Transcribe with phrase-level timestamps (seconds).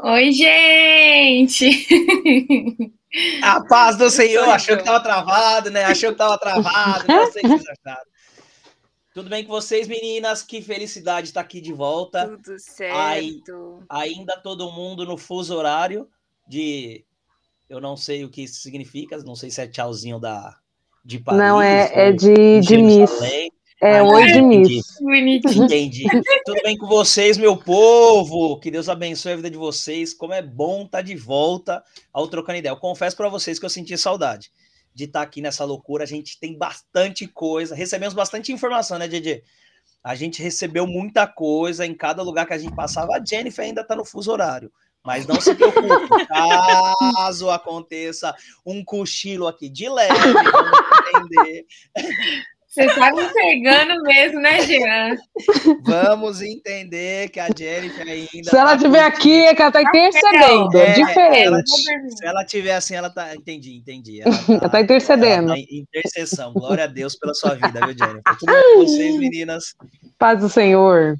[0.00, 1.86] Oi, gente!
[3.42, 5.84] A paz do Senhor, achou que estava travado, né?
[5.84, 8.08] Achou que estava travado, não sei o que vocês acharam.
[9.12, 10.42] Tudo bem com vocês, meninas?
[10.42, 12.28] Que felicidade estar aqui de volta.
[12.28, 13.82] Tudo certo.
[13.88, 16.08] Aí, ainda todo mundo no fuso horário
[16.46, 17.04] de.
[17.68, 20.56] Eu não sei o que isso significa, não sei se é tchauzinho da,
[21.04, 21.40] de Paris.
[21.40, 23.10] Não, é, é de, de Miss.
[23.80, 25.00] É, oi de Miss.
[25.56, 26.04] Entendi.
[26.44, 28.58] Tudo bem com vocês, meu povo?
[28.58, 30.12] Que Deus abençoe a vida de vocês.
[30.12, 32.72] Como é bom estar de volta ao Trocando Ideia.
[32.72, 34.50] Eu confesso para vocês que eu senti saudade
[34.92, 36.02] de estar tá aqui nessa loucura.
[36.02, 39.44] A gente tem bastante coisa, recebemos bastante informação, né, Didi?
[40.02, 43.14] A gente recebeu muita coisa em cada lugar que a gente passava.
[43.14, 44.72] A Jennifer ainda está no fuso horário.
[45.04, 48.34] Mas não se preocupe, caso aconteça
[48.66, 50.78] um cochilo aqui de leve, vamos
[51.14, 51.66] entender.
[52.68, 55.16] Você tá me pegando mesmo, né, Jean?
[55.84, 58.50] Vamos entender que a Jennifer ainda.
[58.50, 60.78] Se ela estiver tá aqui, é que ela tá intercedendo.
[60.78, 61.46] É, diferente.
[61.46, 63.34] Ela, se ela estiver assim, ela tá.
[63.34, 64.20] Entendi, entendi.
[64.20, 65.52] Ela tá, ela tá intercedendo.
[65.52, 66.52] Ela tá intercessão.
[66.52, 68.36] Glória a Deus pela sua vida, viu, Jennifer?
[68.38, 69.74] Tudo bem com vocês, meninas?
[70.18, 71.16] Paz do Senhor.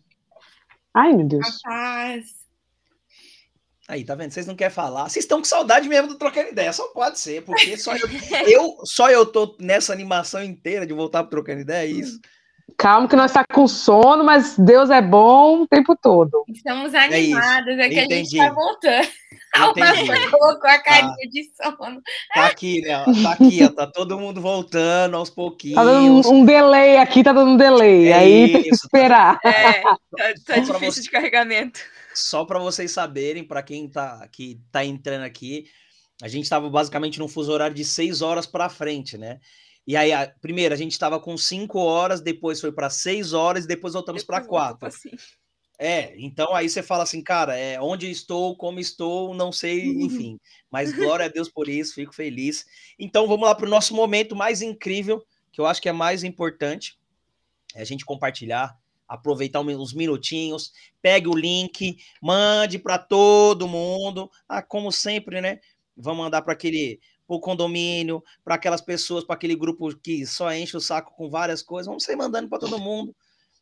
[0.93, 1.61] Ai, meu Deus.
[1.63, 2.38] Paz.
[3.89, 4.31] Aí, tá vendo?
[4.31, 5.09] Vocês não querem falar.
[5.09, 6.71] Vocês estão com saudade mesmo do Trocando Ideia.
[6.75, 8.07] Só pode ser, porque só eu,
[8.47, 12.21] eu, só eu tô nessa animação inteira de voltar pro Trocando Ideia, é isso.
[12.77, 16.45] Calma que nós está com sono, mas Deus é bom o tempo todo.
[16.49, 18.13] Estamos é animados, é, é que Entendi.
[18.13, 19.09] a gente está voltando.
[19.79, 20.31] Entendi.
[20.31, 21.29] colocou a carinha tá.
[21.31, 22.03] de sono.
[22.35, 23.05] Tá aqui, né?
[23.23, 25.77] Tá aqui, ó, tá todo mundo voltando aos pouquinhos.
[25.77, 28.09] Tá dando um, um delay aqui, tá dando um delay.
[28.09, 29.41] É aí isso, tem que esperar.
[29.43, 29.99] É, tá,
[30.45, 31.01] tá difícil você...
[31.01, 31.81] de carregamento
[32.19, 35.67] só para vocês saberem, para quem tá, que tá entrando aqui,
[36.23, 39.41] a gente estava basicamente num fuso horário de seis horas para frente, né?
[39.87, 43.67] E aí, a, primeiro, a gente estava com cinco horas, depois foi para seis horas,
[43.67, 44.89] depois voltamos para quatro.
[44.89, 45.11] Assim.
[45.79, 50.39] É, então aí você fala assim, cara, é, onde estou, como estou, não sei, enfim.
[50.71, 52.67] Mas glória a Deus por isso, fico feliz.
[52.99, 56.25] Então vamos lá para o nosso momento mais incrível, que eu acho que é mais
[56.25, 56.99] importante,
[57.75, 58.77] é a gente compartilhar
[59.09, 64.31] aproveitar uns minutinhos, pegue o link, mande para todo mundo.
[64.49, 65.61] Ah, como sempre, né?
[65.97, 70.77] Vamos mandar para aquele o condomínio, para aquelas pessoas, para aquele grupo que só enche
[70.77, 71.87] o saco com várias coisas.
[71.87, 73.15] Vamos sair mandando para todo mundo.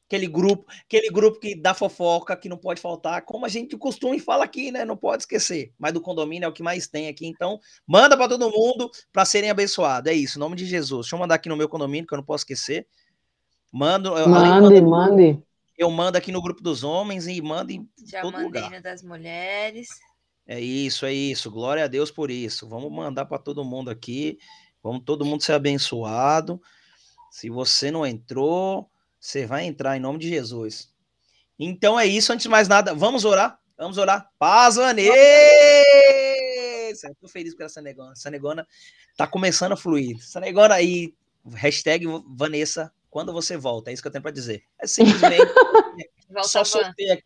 [0.06, 4.14] Aquele grupo, aquele grupo que dá fofoca, que não pode faltar, como a gente costuma
[4.14, 4.84] e fala aqui, né?
[4.84, 5.72] Não pode esquecer.
[5.76, 7.26] Mas do condomínio é o que mais tem aqui.
[7.26, 10.12] Então, manda para todo mundo para serem abençoados.
[10.12, 11.06] É isso, em nome de Jesus.
[11.06, 12.87] Deixa eu mandar aqui no meu condomínio, que eu não posso esquecer.
[13.73, 14.13] Mando.
[14.29, 15.43] Mande, mande.
[15.77, 18.81] Eu mando aqui no grupo dos homens e mando em Já todo mandei lugar.
[18.81, 19.89] das mulheres.
[20.47, 21.51] É isso, é isso.
[21.51, 22.69] Glória a Deus por isso.
[22.69, 24.39] Vamos mandar para todo mundo aqui.
[24.83, 26.61] Vamos todo mundo ser abençoado.
[27.31, 28.89] Se você não entrou,
[29.21, 30.91] você vai entrar em nome de Jesus.
[31.59, 32.33] Então é isso.
[32.33, 33.59] Antes de mais nada, vamos orar.
[33.77, 34.31] Vamos orar.
[34.39, 35.13] Paz, Vanessa!
[36.89, 38.13] Estou feliz com essa negona.
[38.13, 38.67] Essa negona
[39.17, 40.17] tá começando a fluir.
[40.19, 41.13] Essa negona aí,
[41.55, 44.63] hashtag Vanessa quando você volta, é isso que eu tenho para dizer.
[44.79, 45.41] É simplesmente
[46.45, 47.25] só soltei aqui,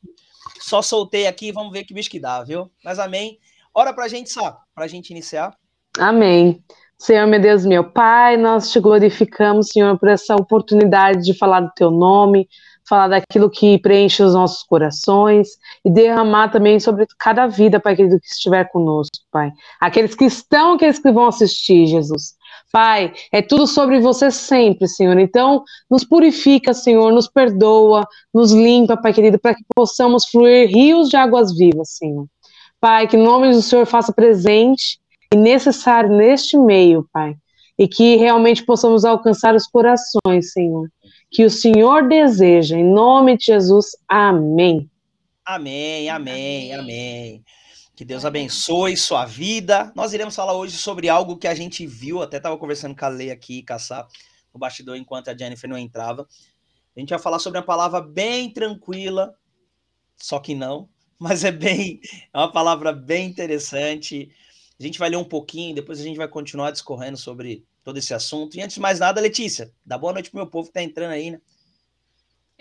[0.61, 2.71] só soltei aqui e vamos ver que bicho que dá, viu?
[2.85, 3.41] Mas amém.
[3.75, 4.57] Ora pra gente, sabe?
[4.73, 5.53] Pra gente iniciar.
[5.99, 6.63] Amém.
[6.97, 11.73] Senhor, meu Deus, meu Pai, nós te glorificamos, Senhor, por essa oportunidade de falar do
[11.75, 12.49] teu nome,
[12.89, 15.49] falar daquilo que preenche os nossos corações
[15.85, 19.51] e derramar também sobre cada vida, Pai querido, que estiver conosco, Pai.
[19.81, 22.39] Aqueles que estão, aqueles que vão assistir, Jesus.
[22.72, 25.19] Pai, é tudo sobre você sempre, Senhor.
[25.19, 31.08] Então, nos purifica, Senhor, nos perdoa, nos limpa, Pai querido, para que possamos fluir rios
[31.08, 32.26] de águas vivas, Senhor.
[32.81, 35.00] Pai, que o nome do Senhor faça presente
[35.34, 37.34] e necessário neste meio, Pai.
[37.76, 40.88] E que realmente possamos alcançar os corações, Senhor.
[41.31, 43.96] Que o Senhor deseja, em nome de Jesus.
[44.08, 44.88] Amém.
[45.44, 46.75] Amém, amém, amém.
[46.75, 47.44] amém.
[48.00, 49.93] Que Deus abençoe sua vida.
[49.94, 53.08] Nós iremos falar hoje sobre algo que a gente viu, até estava conversando com a
[53.08, 54.08] Lei aqui, caçar
[54.55, 56.26] no bastidor enquanto a Jennifer não entrava.
[56.97, 59.35] A gente vai falar sobre uma palavra bem tranquila,
[60.17, 60.88] só que não,
[61.20, 62.00] mas é bem,
[62.32, 64.31] é uma palavra bem interessante.
[64.79, 68.14] A gente vai ler um pouquinho, depois a gente vai continuar discorrendo sobre todo esse
[68.14, 68.56] assunto.
[68.56, 71.11] E antes de mais nada, Letícia, dá boa noite pro meu povo que tá entrando
[71.11, 71.41] aí, né?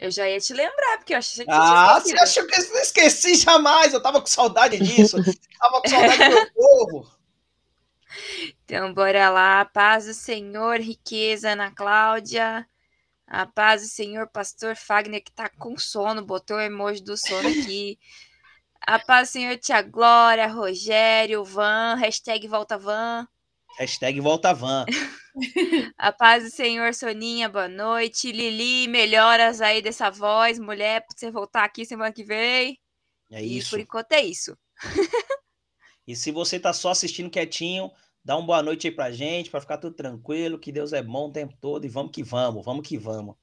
[0.01, 3.35] Eu já ia te lembrar, porque eu achei que Ah, você achou que eu esqueci
[3.35, 3.93] jamais?
[3.93, 5.17] Eu tava com saudade disso.
[5.59, 7.11] tava com saudade do meu povo.
[8.63, 9.65] Então, bora lá.
[9.65, 12.65] Paz do Senhor, riqueza, Ana Cláudia.
[13.27, 17.49] A paz do Senhor, pastor Fagner, que tá com sono, botou o emoji do sono
[17.49, 17.99] aqui.
[18.79, 23.27] A paz do Senhor, Tia Glória, Rogério, Van, hashtag volta Van.
[23.77, 24.85] Hashtag volta van.
[25.97, 28.31] A paz do Senhor, Soninha, boa noite.
[28.31, 32.77] Lili, melhoras aí dessa voz, mulher, pra você voltar aqui semana que vem.
[33.31, 33.67] É isso.
[33.67, 34.57] E por enquanto é isso.
[36.07, 37.91] e se você tá só assistindo quietinho,
[38.23, 41.27] dá uma boa noite aí pra gente, para ficar tudo tranquilo, que Deus é bom
[41.27, 43.35] o tempo todo e vamos que vamos, vamos que vamos.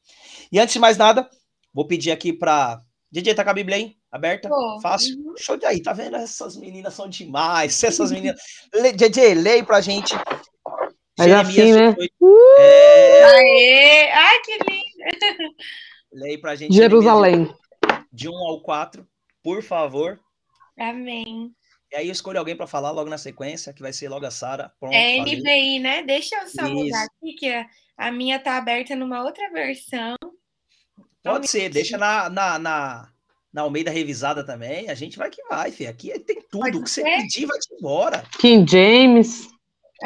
[0.50, 1.28] E antes de mais nada,
[1.72, 3.96] vou pedir aqui para DJ, tá com a Bíblia aí?
[4.10, 4.48] Aberta?
[4.48, 5.16] Pô, Fácil?
[5.18, 5.34] Uhum.
[5.38, 6.16] Show de aí, tá vendo?
[6.16, 7.80] Essas meninas são demais.
[7.84, 8.40] Essas meninas.
[8.74, 10.14] Le, DJ, leia pra gente.
[11.18, 11.92] Mas Jeremias assim, né?
[11.92, 12.12] 18,
[12.58, 13.24] é...
[13.24, 14.10] Aê!
[14.10, 15.54] Ai, que lindo!
[16.12, 16.74] Leia pra gente.
[16.74, 17.54] Jerusalém.
[18.12, 19.06] De 1 ao 4,
[19.42, 20.18] por favor.
[20.78, 21.52] Amém.
[21.92, 24.30] E aí eu escolho alguém para falar logo na sequência, que vai ser logo a
[24.30, 24.72] Sara.
[24.90, 26.02] É NVI, né?
[26.02, 26.74] Deixa eu só Isso.
[26.74, 27.66] mudar aqui, que a,
[27.96, 30.16] a minha tá aberta numa outra versão.
[31.22, 33.08] Pode ser, deixa na, na, na,
[33.52, 34.88] na Almeida revisada também.
[34.90, 35.90] A gente vai que vai, filho.
[35.90, 36.78] Aqui tem tudo.
[36.78, 38.24] O que você pedir, vai embora.
[38.38, 39.48] King James.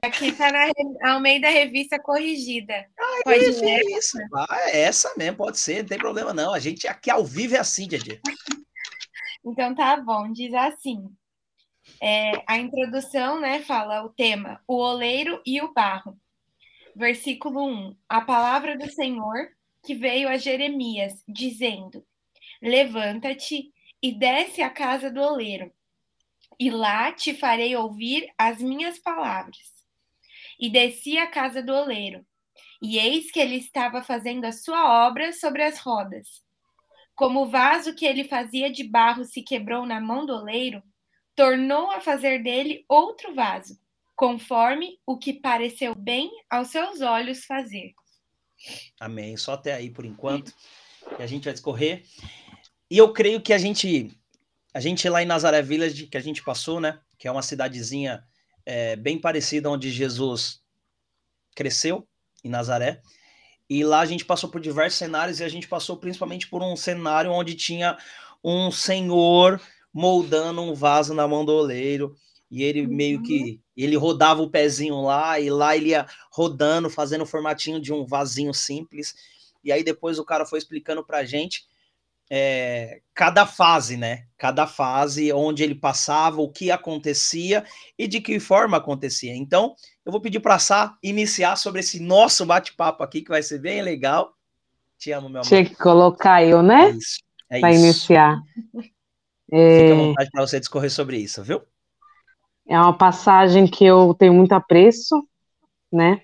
[0.05, 2.87] Aqui tá na Almeida Revista Corrigida.
[2.99, 3.81] Ah, pode isso, ser?
[3.91, 4.19] Isso.
[4.35, 6.55] Ah, é essa mesmo, pode ser, não tem problema não.
[6.55, 8.21] A gente aqui ao vivo é assim, Didi.
[9.45, 11.11] então tá bom, diz assim.
[12.01, 16.17] É, a introdução, né, fala o tema, o oleiro e o barro.
[16.95, 17.97] Versículo 1.
[18.09, 19.49] A palavra do Senhor
[19.83, 22.05] que veio a Jeremias, dizendo:
[22.63, 23.73] Levanta-te
[24.03, 25.73] e desce à casa do oleiro,
[26.59, 29.80] e lá te farei ouvir as minhas palavras.
[30.61, 32.25] E desci à casa do oleiro,
[32.83, 36.43] e eis que ele estava fazendo a sua obra sobre as rodas.
[37.15, 40.83] Como o vaso que ele fazia de barro se quebrou na mão do oleiro,
[41.35, 43.79] tornou a fazer dele outro vaso,
[44.17, 47.95] conforme o que pareceu bem aos seus olhos fazer.
[48.99, 49.37] Amém.
[49.37, 50.55] Só até aí por enquanto.
[51.17, 52.05] Que a gente vai discorrer.
[52.91, 54.11] E eu creio que a gente,
[54.75, 57.01] a gente lá em Nazaré Village, que a gente passou, né?
[57.19, 58.23] Que é uma cidadezinha
[58.71, 60.61] é, bem parecida onde Jesus
[61.57, 62.07] cresceu,
[62.45, 63.03] em Nazaré.
[63.69, 66.77] E lá a gente passou por diversos cenários e a gente passou principalmente por um
[66.77, 67.99] cenário onde tinha
[68.45, 69.61] um senhor
[69.93, 72.15] moldando um vaso na mão do oleiro
[72.49, 72.95] e ele uhum.
[72.95, 77.81] meio que ele rodava o pezinho lá e lá ele ia rodando, fazendo o formatinho
[77.81, 79.17] de um vasinho simples.
[79.65, 81.65] E aí depois o cara foi explicando pra gente
[82.31, 84.27] é, cada fase, né?
[84.39, 87.65] Cada fase, onde ele passava, o que acontecia
[87.99, 89.35] e de que forma acontecia.
[89.35, 89.75] Então,
[90.07, 93.83] eu vou pedir para Sá iniciar sobre esse nosso bate-papo aqui, que vai ser bem
[93.83, 94.33] legal.
[94.97, 95.49] Te amo, meu amor.
[95.49, 96.91] Tinha que colocar eu, né?
[96.91, 97.19] É isso.
[97.51, 98.41] É para iniciar.
[98.73, 101.61] Fica à vontade para você discorrer sobre isso, viu?
[102.69, 105.27] É uma passagem que eu tenho muito apreço,
[105.93, 106.21] né?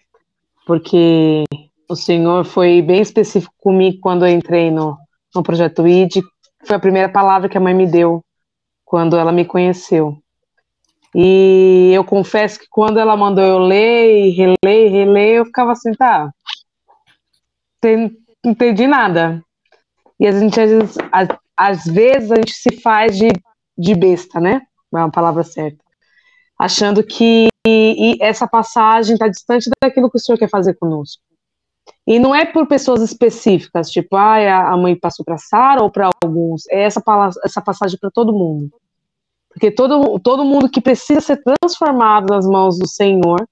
[0.64, 1.42] Porque
[1.88, 4.96] o Senhor foi bem específico comigo quando eu entrei no,
[5.36, 6.22] no projeto ID.
[6.64, 8.24] Foi a primeira palavra que a mãe me deu
[8.84, 10.18] quando ela me conheceu.
[11.14, 16.30] E eu confesso que quando ela mandou eu ler, reler, reler, eu ficava assim, tá,
[17.82, 18.10] não
[18.44, 19.42] entendi nada.
[20.18, 23.28] E a gente, às vezes, às, às vezes a gente se faz de,
[23.78, 24.62] de besta, né?
[24.92, 25.86] É uma palavra certa
[26.58, 27.48] achando que
[28.20, 31.22] essa passagem está distante daquilo que o Senhor quer fazer conosco.
[32.06, 36.08] E não é por pessoas específicas, tipo, ah, a mãe passou para Sara ou para
[36.22, 36.66] alguns.
[36.68, 37.02] É essa,
[37.44, 38.70] essa passagem para todo mundo.
[39.48, 43.46] Porque todo, todo mundo que precisa ser transformado nas mãos do Senhor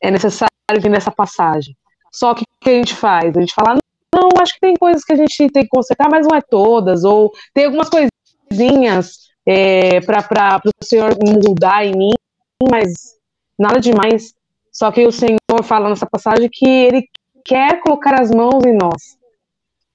[0.00, 0.48] é necessário
[0.80, 1.76] vir nessa passagem.
[2.12, 3.36] Só que o que a gente faz?
[3.36, 3.78] A gente fala,
[4.14, 7.02] não, acho que tem coisas que a gente tem que consertar, mas não é todas.
[7.04, 12.12] Ou tem algumas coisinhas é, para o Senhor mudar em mim,
[12.70, 12.92] mas
[13.58, 14.34] nada demais.
[14.72, 17.06] Só que o Senhor fala nessa passagem que Ele
[17.44, 19.18] quer colocar as mãos em nós.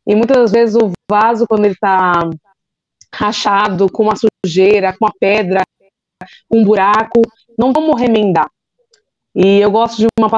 [0.06, 2.30] E muitas vezes o vaso, quando ele está
[3.14, 5.62] rachado, com uma sujeira, com uma pedra,
[6.50, 7.22] um buraco,
[7.58, 8.50] não vamos remendar.
[9.36, 10.30] E eu gosto de uma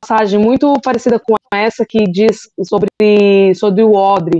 [0.00, 4.38] passagem muito parecida com essa que diz sobre, sobre o odre,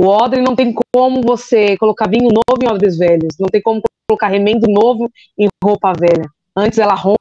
[0.00, 3.82] o odre não tem como você colocar vinho novo em odres velhos, não tem como
[4.08, 6.30] colocar remendo novo em roupa velha.
[6.56, 7.18] Antes ela rompe,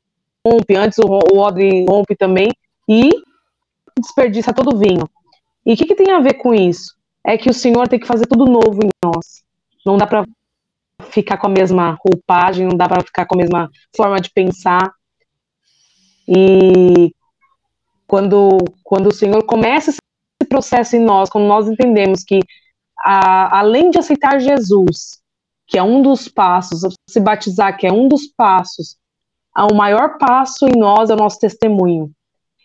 [0.78, 2.50] antes o, o odre rompe também
[2.88, 3.10] e
[4.00, 5.10] desperdiça todo o vinho.
[5.66, 6.96] E o que, que tem a ver com isso?
[7.26, 9.44] É que o Senhor tem que fazer tudo novo em nós.
[9.86, 10.26] Não dá para
[11.10, 14.92] ficar com a mesma roupagem, não dá para ficar com a mesma forma de pensar.
[16.28, 17.14] E
[18.06, 20.00] quando, quando o Senhor começa esse
[20.48, 22.40] processo em nós, quando nós entendemos que
[23.00, 25.22] a, além de aceitar Jesus,
[25.68, 28.98] que é um dos passos, se batizar, que é um dos passos,
[29.66, 32.12] o maior passo em nós é o nosso testemunho.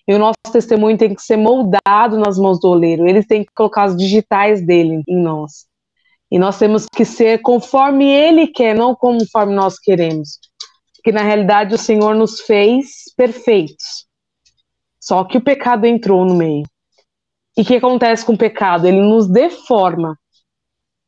[0.07, 3.07] E o nosso testemunho tem que ser moldado nas mãos do oleiro.
[3.07, 5.67] Ele tem que colocar os digitais dele em nós.
[6.31, 10.39] E nós temos que ser conforme ele quer, não conforme nós queremos.
[10.97, 14.07] Porque na realidade o Senhor nos fez perfeitos.
[15.01, 16.65] Só que o pecado entrou no meio.
[17.57, 18.87] E o que acontece com o pecado?
[18.87, 20.17] Ele nos deforma.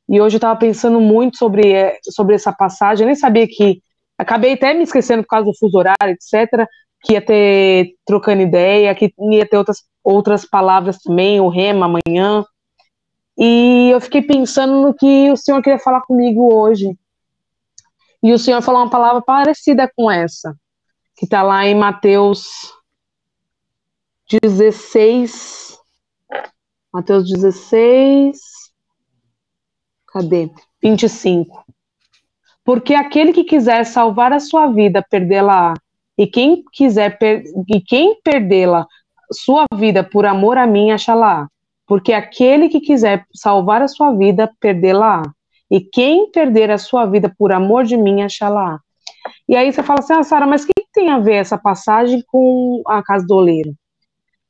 [0.08, 3.04] E hoje eu estava pensando muito sobre, é, sobre essa passagem.
[3.04, 3.82] Eu nem sabia que.
[4.18, 6.66] Acabei até me esquecendo por causa do fuso horário, etc.
[7.02, 12.44] Que ia ter trocando ideia, que ia ter outras, outras palavras também, o rema amanhã.
[13.36, 16.96] E eu fiquei pensando no que o Senhor queria falar comigo hoje.
[18.22, 20.56] E o Senhor falou uma palavra parecida com essa,
[21.16, 22.72] que está lá em Mateus
[24.30, 25.78] 16.
[26.92, 28.38] Mateus 16.
[30.06, 30.50] Cadê?
[30.82, 31.63] 25.
[32.64, 35.74] Porque aquele que quiser salvar a sua vida, perdê-la.
[36.16, 37.42] E quem quiser per...
[37.68, 38.86] e quem perdê-la,
[39.30, 41.48] sua vida por amor a mim, achá-la.
[41.86, 45.22] Porque aquele que quiser salvar a sua vida, perdê-la.
[45.70, 48.78] E quem perder a sua vida por amor de mim, achá-la.
[49.48, 52.22] E aí você fala assim, ah, Sara, mas o que tem a ver essa passagem
[52.26, 53.74] com a casa do oleiro?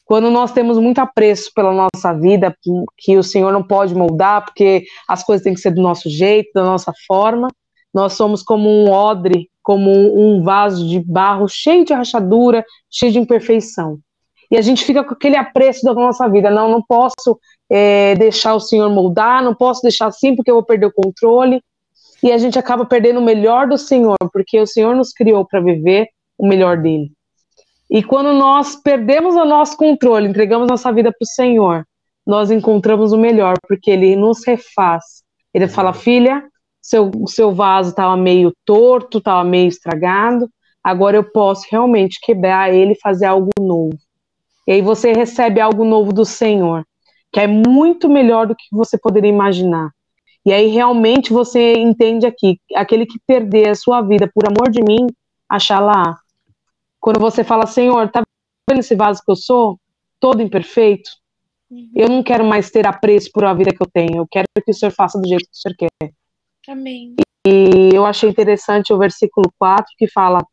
[0.05, 2.55] Quando nós temos muito apreço pela nossa vida,
[2.99, 6.51] que o Senhor não pode moldar, porque as coisas têm que ser do nosso jeito,
[6.55, 7.49] da nossa forma,
[7.95, 13.19] nós somos como um odre, como um vaso de barro cheio de rachadura, cheio de
[13.21, 13.99] imperfeição.
[14.51, 16.51] E a gente fica com aquele apreço da nossa vida.
[16.51, 17.39] Não, não posso
[17.71, 21.63] é, deixar o Senhor moldar, não posso deixar assim porque eu vou perder o controle.
[22.23, 25.61] E a gente acaba perdendo o melhor do Senhor, porque o Senhor nos criou para
[25.61, 26.09] viver
[26.39, 27.13] o melhor dele.
[27.91, 31.87] E quando nós perdemos o nosso controle, entregamos nossa vida para o Senhor,
[32.27, 35.23] nós encontramos o melhor, porque Ele nos refaz.
[35.53, 36.43] Ele fala, filha,
[36.85, 40.51] seu, seu vaso estava meio torto, estava meio estragado,
[40.83, 43.99] agora eu posso realmente quebrar ele e fazer algo novo.
[44.67, 46.85] E aí você recebe algo novo do Senhor,
[47.33, 49.91] que é muito melhor do que você poderia imaginar.
[50.45, 54.83] E aí realmente você entende aqui, aquele que perder a sua vida por amor de
[54.83, 55.07] mim,
[55.49, 56.19] achar lá.
[57.01, 58.23] Quando você fala, Senhor, tá
[58.69, 59.81] vendo esse vaso que eu sou?
[60.21, 61.09] Todo imperfeito?
[61.71, 61.91] Uhum.
[61.97, 64.19] Eu não quero mais ter apreço por uma vida que eu tenho.
[64.19, 66.13] Eu quero que o Senhor faça do jeito que o Senhor quer.
[66.69, 67.15] Amém.
[67.47, 70.45] E eu achei interessante o versículo 4 que fala: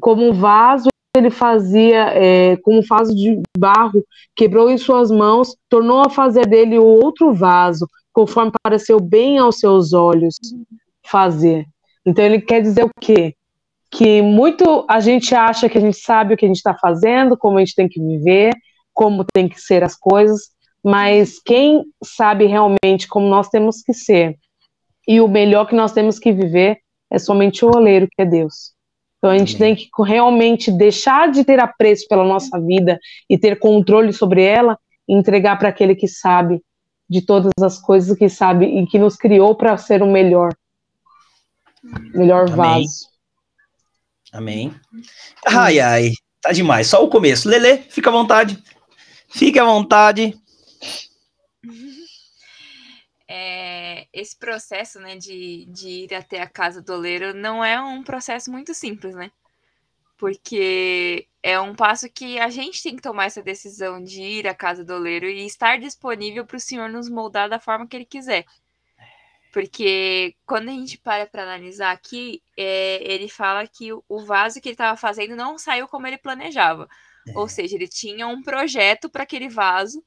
[0.00, 4.02] Como um vaso ele fazia é, com um vaso de barro,
[4.34, 9.92] quebrou em suas mãos, tornou a fazer dele outro vaso, conforme pareceu bem aos seus
[9.92, 10.36] olhos
[11.04, 11.66] fazer.
[12.04, 13.34] Então ele quer dizer o quê?
[13.90, 17.36] Que muito a gente acha que a gente sabe o que a gente está fazendo,
[17.36, 18.54] como a gente tem que viver,
[18.94, 20.50] como tem que ser as coisas,
[20.82, 24.38] mas quem sabe realmente como nós temos que ser
[25.06, 26.78] e o melhor que nós temos que viver
[27.10, 28.72] é somente o oleiro, que é Deus.
[29.18, 29.76] Então a gente Amém.
[29.76, 32.98] tem que realmente deixar de ter apreço pela nossa vida
[33.30, 34.76] e ter controle sobre ela
[35.08, 36.60] e entregar para aquele que sabe
[37.08, 40.52] de todas as coisas que sabe e que nos criou para ser o melhor.
[42.14, 42.56] Melhor Amém.
[42.56, 43.12] vaso.
[44.32, 44.74] Amém.
[45.46, 46.86] Ai, ai, tá demais.
[46.86, 47.48] Só o começo.
[47.48, 48.58] Lele, fica à vontade.
[49.28, 50.34] Fique à vontade.
[54.12, 58.50] Esse processo, né, de, de ir até a casa do oleiro não é um processo
[58.50, 59.30] muito simples, né?
[60.18, 64.54] Porque é um passo que a gente tem que tomar essa decisão de ir à
[64.54, 68.04] casa do oleiro e estar disponível para o Senhor nos moldar da forma que Ele
[68.04, 68.44] quiser.
[69.52, 74.68] Porque quando a gente para para analisar aqui, é, ele fala que o vaso que
[74.68, 76.88] ele estava fazendo não saiu como ele planejava.
[77.28, 77.38] É.
[77.38, 80.02] Ou seja, ele tinha um projeto para aquele vaso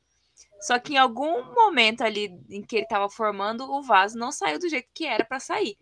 [0.62, 4.60] só que em algum momento ali em que ele estava formando, o vaso não saiu
[4.60, 5.78] do jeito que era para sair.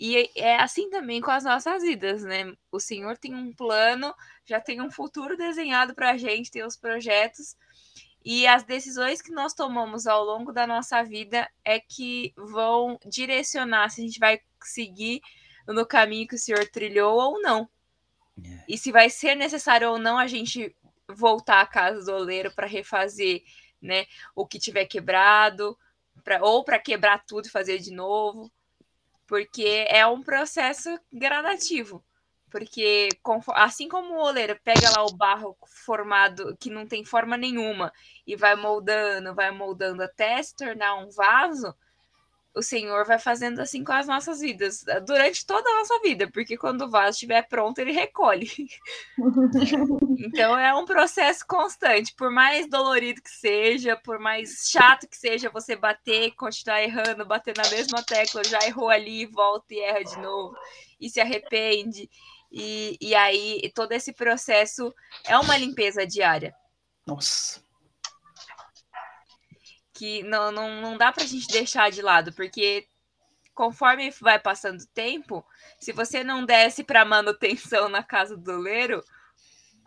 [0.00, 2.54] E é assim também com as nossas vidas, né?
[2.72, 4.14] O Senhor tem um plano,
[4.46, 7.54] já tem um futuro desenhado para a gente, tem os projetos.
[8.24, 13.90] E as decisões que nós tomamos ao longo da nossa vida é que vão direcionar
[13.90, 15.20] se a gente vai seguir
[15.68, 17.68] no caminho que o Senhor trilhou ou não.
[18.42, 18.64] É.
[18.68, 20.74] E se vai ser necessário ou não a gente
[21.10, 23.42] voltar à casa do oleiro para refazer
[23.80, 24.06] né?
[24.34, 25.76] O que tiver quebrado,
[26.22, 28.50] pra, ou para quebrar tudo e fazer de novo,
[29.26, 32.04] porque é um processo gradativo.
[32.50, 33.08] Porque
[33.54, 37.92] assim como o oleiro pega lá o barro formado que não tem forma nenhuma
[38.26, 41.72] e vai moldando, vai moldando até se tornar um vaso,
[42.54, 46.56] o Senhor vai fazendo assim com as nossas vidas, durante toda a nossa vida, porque
[46.56, 48.50] quando o vaso estiver pronto, ele recolhe.
[50.18, 55.48] então é um processo constante, por mais dolorido que seja, por mais chato que seja
[55.50, 60.18] você bater, continuar errando, bater na mesma tecla, já errou ali, volta e erra de
[60.18, 60.56] novo,
[61.00, 62.10] e se arrepende.
[62.52, 64.92] E, e aí todo esse processo
[65.24, 66.52] é uma limpeza diária.
[67.06, 67.69] Nossa
[70.00, 72.86] que não, não, não dá para a gente deixar de lado, porque
[73.54, 75.44] conforme vai passando o tempo,
[75.78, 79.04] se você não desce para manutenção na casa do leiro,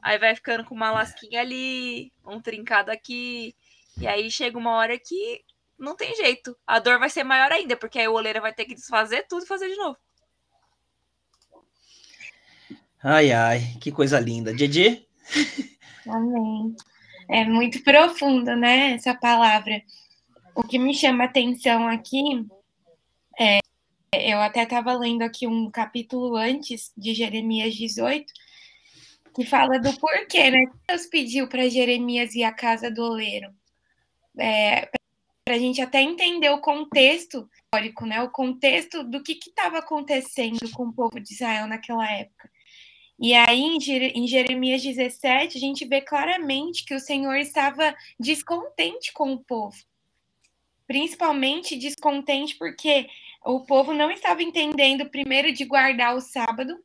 [0.04, 3.56] aí vai ficando com uma lasquinha ali, um trincado aqui,
[3.98, 5.44] e aí chega uma hora que
[5.80, 6.56] não tem jeito.
[6.68, 9.46] A dor vai ser maior ainda, porque aí o oleiro vai ter que desfazer tudo
[9.46, 9.98] e fazer de novo.
[13.04, 14.54] Ai, ai, que coisa linda.
[14.54, 15.08] Didi?
[16.06, 16.76] Amém.
[17.28, 19.82] É muito profundo, né, essa palavra.
[20.56, 22.46] O que me chama atenção aqui
[23.40, 23.60] é,
[24.14, 28.32] eu até estava lendo aqui um capítulo antes de Jeremias 18,
[29.36, 30.66] que fala do porquê, né?
[30.88, 33.52] Deus pediu para Jeremias ir à casa do oleiro.
[34.38, 34.90] É,
[35.44, 38.22] para a gente até entender o contexto histórico, né?
[38.22, 42.50] O contexto do que estava acontecendo com o povo de Israel naquela época.
[43.20, 43.78] E aí,
[44.16, 49.78] em Jeremias 17, a gente vê claramente que o Senhor estava descontente com o povo.
[50.88, 53.08] Principalmente descontente porque
[53.46, 56.78] o povo não estava entendendo, primeiro, de guardar o sábado,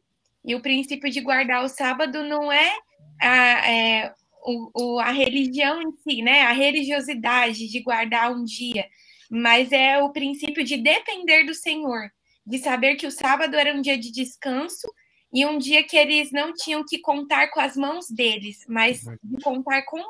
[0.45, 2.73] e o princípio de guardar o sábado não é
[3.21, 6.43] a, é, o, o, a religião em si, né?
[6.43, 8.87] A religiosidade de guardar um dia,
[9.31, 12.11] mas é o princípio de depender do Senhor,
[12.47, 14.89] de saber que o sábado era um dia de descanso
[15.33, 19.43] e um dia que eles não tinham que contar com as mãos deles, mas de
[19.43, 20.09] contar com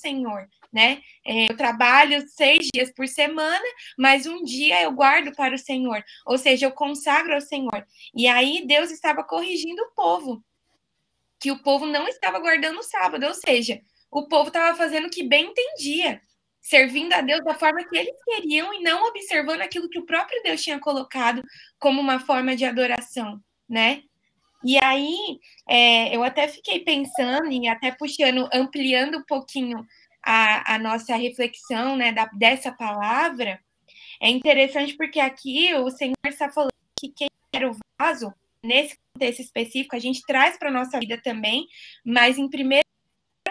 [0.00, 1.02] Senhor né?
[1.24, 3.64] É, eu trabalho seis dias por semana,
[3.98, 7.86] mas um dia eu guardo para o Senhor, ou seja, eu consagro ao Senhor.
[8.14, 10.44] E aí Deus estava corrigindo o povo,
[11.38, 15.10] que o povo não estava guardando o sábado, ou seja, o povo estava fazendo o
[15.10, 16.20] que bem entendia,
[16.60, 20.42] servindo a Deus da forma que eles queriam e não observando aquilo que o próprio
[20.42, 21.42] Deus tinha colocado
[21.78, 24.02] como uma forma de adoração, né?
[24.62, 29.86] E aí, é, eu até fiquei pensando e até puxando, ampliando um pouquinho
[30.22, 33.58] a, a nossa reflexão né, da, dessa palavra,
[34.20, 39.40] é interessante porque aqui o Senhor está falando que quem era o vaso, nesse contexto
[39.40, 41.66] específico, a gente traz para a nossa vida também,
[42.04, 42.84] mas em primeiro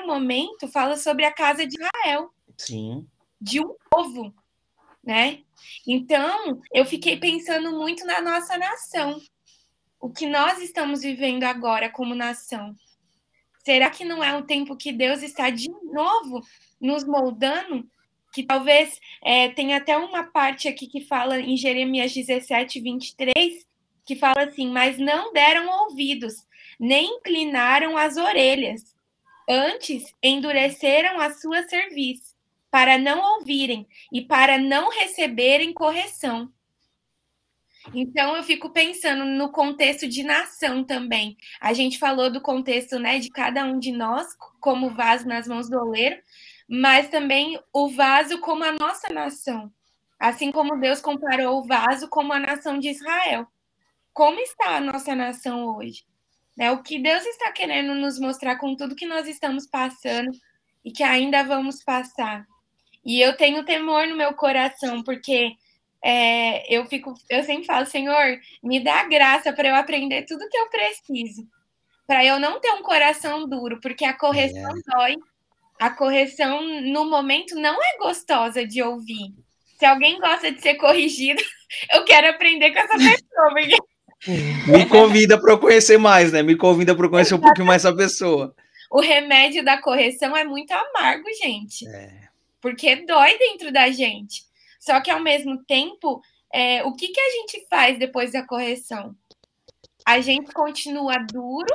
[0.06, 2.30] momento fala sobre a casa de Israel.
[2.56, 3.08] Sim.
[3.41, 4.34] De um povo,
[5.04, 5.39] né?
[5.88, 9.19] Então, eu fiquei pensando muito na nossa nação.
[10.00, 12.74] O que nós estamos vivendo agora como nação.
[13.66, 16.42] Será que não é um tempo que Deus está de novo
[16.80, 17.86] nos moldando?
[18.34, 23.68] Que talvez é, tenha até uma parte aqui que fala em Jeremias 17, 23,
[24.06, 26.46] que fala assim: Mas não deram ouvidos,
[26.80, 28.96] nem inclinaram as orelhas.
[29.50, 32.36] Antes endureceram a sua cerviz,
[32.72, 36.50] para não ouvirem e para não receberem correção.
[37.93, 41.38] Então eu fico pensando no contexto de nação também.
[41.60, 44.28] A gente falou do contexto, né, de cada um de nós
[44.60, 46.21] como vaso nas mãos do oleiro,
[46.67, 49.71] mas também o vaso como a nossa nação.
[50.19, 53.47] Assim como Deus comparou o vaso como a nação de Israel.
[54.13, 56.04] Como está a nossa nação hoje?
[56.58, 56.71] Né?
[56.71, 60.30] O que Deus está querendo nos mostrar com tudo que nós estamos passando
[60.84, 62.45] e que ainda vamos passar.
[63.06, 65.54] E eu tenho temor no meu coração, porque
[66.04, 70.58] é, eu fico, eu sempre falo, Senhor, me dá graça para eu aprender tudo que
[70.58, 71.46] eu preciso,
[72.08, 74.96] para eu não ter um coração duro, porque a correção é.
[74.96, 75.16] dói.
[75.80, 79.34] A correção no momento não é gostosa de ouvir.
[79.78, 81.42] Se alguém gosta de ser corrigido,
[81.94, 83.54] eu quero aprender com essa pessoa.
[83.54, 83.78] Porque...
[84.68, 86.44] Me convida para eu conhecer mais, né?
[86.44, 88.54] Me convida para eu conhecer um pouquinho mais essa pessoa.
[88.92, 91.88] O remédio da correção é muito amargo, gente.
[91.88, 92.12] É.
[92.60, 94.49] Porque dói dentro da gente.
[94.80, 96.22] Só que, ao mesmo tempo,
[96.54, 99.15] é, o que, que a gente faz depois da correção?
[100.06, 101.74] A gente continua duro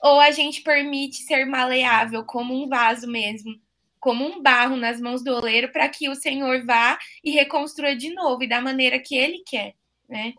[0.00, 3.58] ou a gente permite ser maleável, como um vaso mesmo,
[3.98, 8.12] como um barro nas mãos do oleiro, para que o Senhor vá e reconstrua de
[8.12, 9.74] novo e da maneira que ele quer,
[10.06, 10.34] né?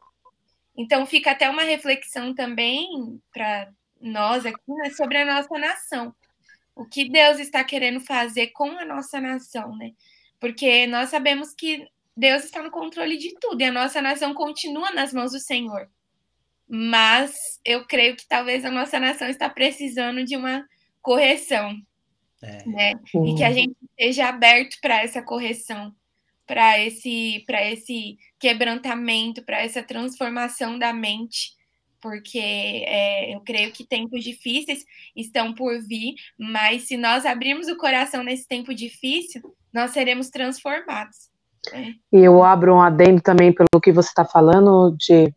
[0.77, 6.13] Então fica até uma reflexão também para nós aqui né, sobre a nossa nação.
[6.75, 9.93] O que Deus está querendo fazer com a nossa nação, né?
[10.39, 14.91] Porque nós sabemos que Deus está no controle de tudo e a nossa nação continua
[14.91, 15.89] nas mãos do Senhor.
[16.67, 20.65] Mas eu creio que talvez a nossa nação está precisando de uma
[21.01, 21.79] correção,
[22.41, 22.65] é.
[22.65, 22.93] né?
[23.13, 25.93] E que a gente esteja aberto para essa correção,
[26.47, 31.53] para esse, para esse quebrantamento, para essa transformação da mente,
[32.01, 37.77] porque é, eu creio que tempos difíceis estão por vir, mas se nós abrirmos o
[37.77, 39.41] coração nesse tempo difícil,
[39.73, 41.34] nós seremos transformados.
[42.11, 45.33] E eu abro um adendo também pelo que você está falando, de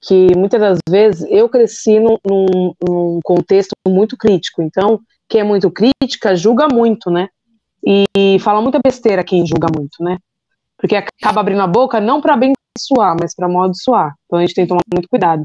[0.00, 4.62] que muitas das vezes eu cresci num, num, num, contexto muito crítico.
[4.62, 7.28] Então, quem é muito crítica julga muito, né?
[7.86, 10.18] E, e fala muita besteira quem julga muito, né?
[10.78, 14.14] Porque acaba abrindo a boca não para abençoar, mas para amaldiçoar.
[14.24, 15.44] Então a gente tem que tomar muito cuidado.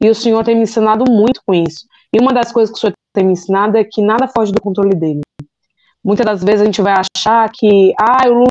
[0.00, 1.86] E o Senhor tem me ensinado muito com isso.
[2.12, 4.60] E uma das coisas que o Senhor tem me ensinado é que nada foge do
[4.60, 5.20] controle dele.
[6.04, 8.46] Muitas das vezes a gente vai achar que, ah, o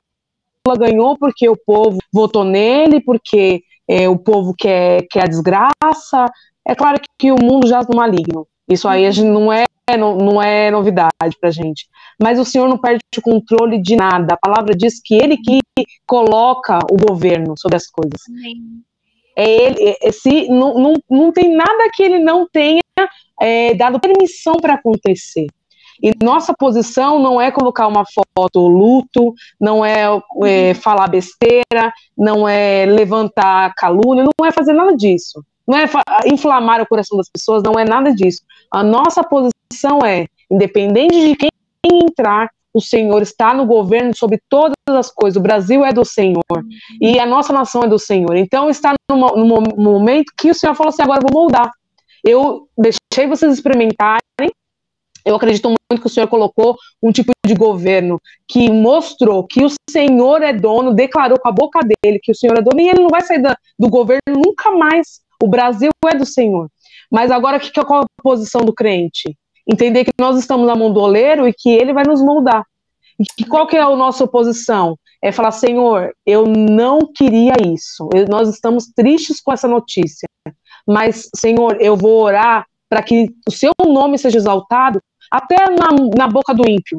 [0.73, 6.25] ganhou porque o povo votou nele, porque é, o povo quer, quer a desgraça.
[6.67, 8.47] É claro que o mundo já é maligno.
[8.67, 9.65] Isso aí a gente não é,
[9.97, 11.87] não, não é novidade pra gente.
[12.19, 14.33] Mas o Senhor não perde o controle de nada.
[14.33, 15.59] A palavra diz que ele que
[16.07, 18.19] coloca o governo sobre as coisas.
[19.37, 22.81] É ele, é, se, não, não, não tem nada que ele não tenha
[23.39, 25.47] é, dado permissão para acontecer.
[26.01, 30.05] E nossa posição não é colocar uma foto luto, não é,
[30.43, 35.43] é, falar besteira, não é levantar calúnia, não é fazer nada disso.
[35.67, 35.85] Não é
[36.27, 38.41] inflamar o coração das pessoas, não é nada disso.
[38.71, 41.49] A nossa posição é, independente de quem
[41.83, 45.37] entrar, o Senhor está no governo sobre todas as coisas.
[45.37, 46.43] O Brasil é do Senhor
[47.01, 48.35] e a nossa nação é do Senhor.
[48.35, 51.71] Então está no, momento que o Senhor falou assim: agora eu vou moldar.
[52.21, 54.51] Eu deixei vocês experimentarem.
[55.25, 59.69] Eu acredito muito que o Senhor colocou um tipo de governo que mostrou que o
[59.89, 63.01] Senhor é dono, declarou com a boca dele que o Senhor é dono e ele
[63.01, 65.21] não vai sair da, do governo nunca mais.
[65.41, 66.69] O Brasil é do Senhor.
[67.11, 69.35] Mas agora, que, qual a posição do crente?
[69.67, 72.63] Entender que nós estamos na mão do oleiro e que ele vai nos moldar.
[73.39, 74.97] E qual que é a nossa oposição?
[75.23, 78.07] É falar, Senhor, eu não queria isso.
[78.13, 80.27] Eu, nós estamos tristes com essa notícia.
[80.85, 85.01] Mas, Senhor, eu vou orar para que o seu nome seja exaltado
[85.37, 86.97] até na, na boca do ímpio.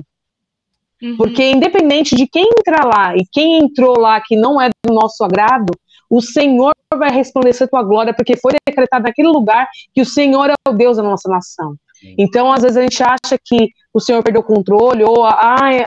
[1.03, 1.17] Uhum.
[1.17, 5.23] Porque independente de quem entrar lá e quem entrou lá que não é do nosso
[5.25, 5.73] agrado,
[6.09, 10.55] o Senhor vai resplandecer tua glória, porque foi decretado naquele lugar que o Senhor é
[10.69, 11.77] o Deus da nossa nação.
[12.17, 15.87] Então, às vezes a gente acha que o Senhor perdeu o controle, ou ah,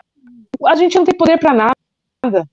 [0.65, 2.47] a gente não tem poder para nada.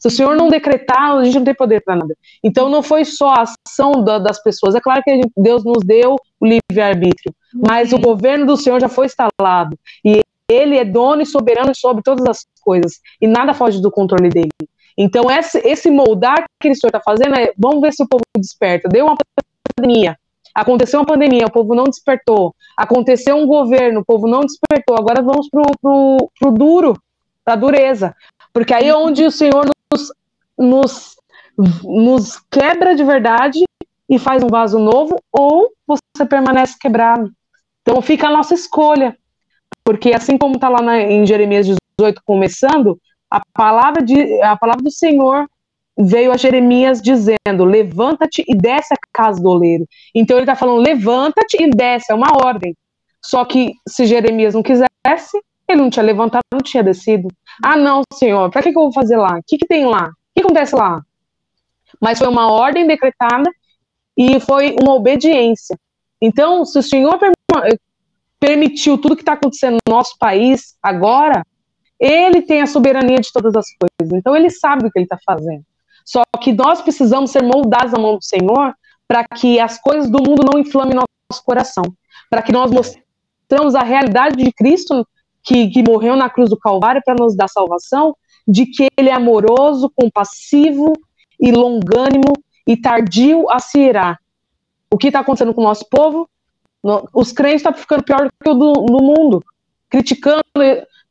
[0.00, 2.16] Se o Senhor não decretar, a gente não tem poder para nada.
[2.42, 4.74] Então, não foi só a ação da, das pessoas.
[4.74, 9.06] É claro que Deus nos deu o livre-arbítrio, mas o governo do Senhor já foi
[9.06, 9.78] instalado.
[10.02, 12.98] E ele é dono e soberano sobre todas as coisas.
[13.20, 14.50] E nada foge do controle dele.
[14.96, 18.22] Então, esse, esse moldar que o Senhor está fazendo é, vamos ver se o povo
[18.36, 18.88] desperta.
[18.88, 19.16] Deu uma
[19.76, 20.18] pandemia,
[20.54, 22.54] aconteceu uma pandemia, o povo não despertou.
[22.76, 24.96] Aconteceu um governo, o povo não despertou.
[24.96, 27.00] Agora vamos pro, pro, pro duro,
[27.44, 28.14] pra dureza.
[28.52, 30.12] Porque aí é onde o Senhor nos,
[30.58, 31.16] nos,
[31.82, 33.64] nos quebra de verdade
[34.08, 37.30] e faz um vaso novo, ou você permanece quebrado.
[37.82, 39.16] Então fica a nossa escolha.
[39.84, 42.98] Porque assim como está lá na, em Jeremias 18 começando,
[43.30, 45.46] a palavra, de, a palavra do Senhor
[45.96, 49.86] veio a Jeremias dizendo: levanta-te e desce a casa do oleiro.
[50.14, 52.76] Então ele está falando: levanta-te e desce, é uma ordem.
[53.24, 55.40] Só que se Jeremias não quisesse,
[55.72, 57.28] ele não tinha levantado, não tinha descido.
[57.62, 59.38] Ah, não, Senhor, para que, que eu vou fazer lá?
[59.38, 60.08] O que, que tem lá?
[60.08, 61.02] O que acontece lá?
[62.00, 63.50] Mas foi uma ordem decretada
[64.16, 65.76] e foi uma obediência.
[66.20, 67.18] Então, se o Senhor
[68.38, 71.44] permitiu tudo que está acontecendo no nosso país agora,
[72.00, 74.18] ele tem a soberania de todas as coisas.
[74.18, 75.62] Então ele sabe o que ele está fazendo.
[76.04, 78.74] Só que nós precisamos ser moldados na mão do Senhor
[79.06, 81.84] para que as coisas do mundo não inflamem nosso coração.
[82.30, 85.06] Para que nós mostramos a realidade de Cristo
[85.42, 88.14] que, que morreu na cruz do Calvário para nos dar salvação,
[88.46, 90.92] de que ele é amoroso, compassivo
[91.38, 92.32] e longânimo
[92.66, 94.18] e tardio a se irar.
[94.90, 96.28] O que está acontecendo com o nosso povo?
[97.14, 99.42] Os crentes estão ficando pior do que o do, do mundo,
[99.88, 100.42] criticando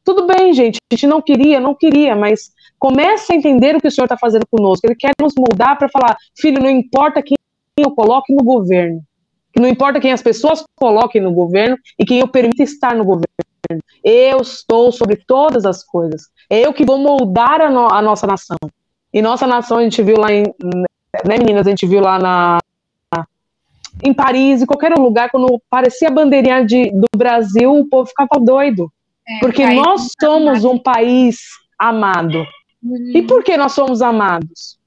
[0.03, 3.87] tudo bem, gente, a gente não queria, não queria, mas comece a entender o que
[3.87, 4.87] o Senhor está fazendo conosco.
[4.87, 7.37] Ele quer nos moldar para falar, filho, não importa quem
[7.77, 9.03] eu coloque no governo,
[9.55, 13.27] não importa quem as pessoas coloquem no governo e quem eu permita estar no governo.
[14.03, 16.23] Eu estou sobre todas as coisas.
[16.49, 18.57] É eu que vou moldar a, no, a nossa nação.
[19.13, 20.43] E nossa nação, a gente viu lá em.
[21.25, 21.65] Né, meninas?
[21.65, 22.59] A gente viu lá na,
[24.03, 28.39] em Paris, em qualquer lugar, quando parecia a bandeirinha de, do Brasil, o povo ficava
[28.39, 28.91] doido.
[29.27, 31.39] É, porque nós somos um país
[31.77, 32.45] amado.
[32.81, 33.11] Uhum.
[33.13, 34.78] E por que nós somos amados?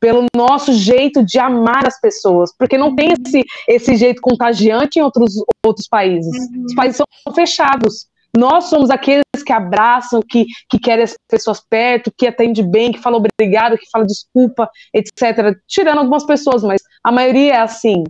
[0.00, 2.52] Pelo nosso jeito de amar as pessoas.
[2.56, 5.34] Porque não tem esse, esse jeito contagiante em outros,
[5.64, 6.34] outros países.
[6.50, 6.64] Uhum.
[6.64, 8.06] Os países são fechados.
[8.36, 13.00] Nós somos aqueles que abraçam, que, que querem as pessoas perto, que atende bem, que
[13.00, 15.56] fala obrigado, que fala desculpa, etc.
[15.66, 18.04] Tirando algumas pessoas, mas a maioria é assim.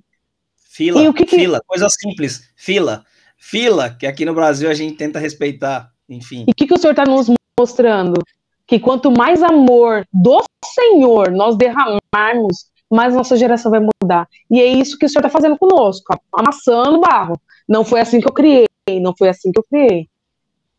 [0.56, 1.36] Fila, que que...
[1.36, 3.04] fila, coisa simples, fila
[3.38, 6.44] fila, que aqui no Brasil a gente tenta respeitar, enfim.
[6.46, 8.20] E o que, que o senhor está nos mostrando?
[8.68, 14.28] Que quanto mais amor do Senhor nós derramarmos, mais nossa geração vai mudar.
[14.50, 17.34] E é isso que o senhor está fazendo conosco, amassando barro.
[17.68, 18.66] Não foi assim que eu criei,
[19.00, 20.08] não foi assim que eu criei.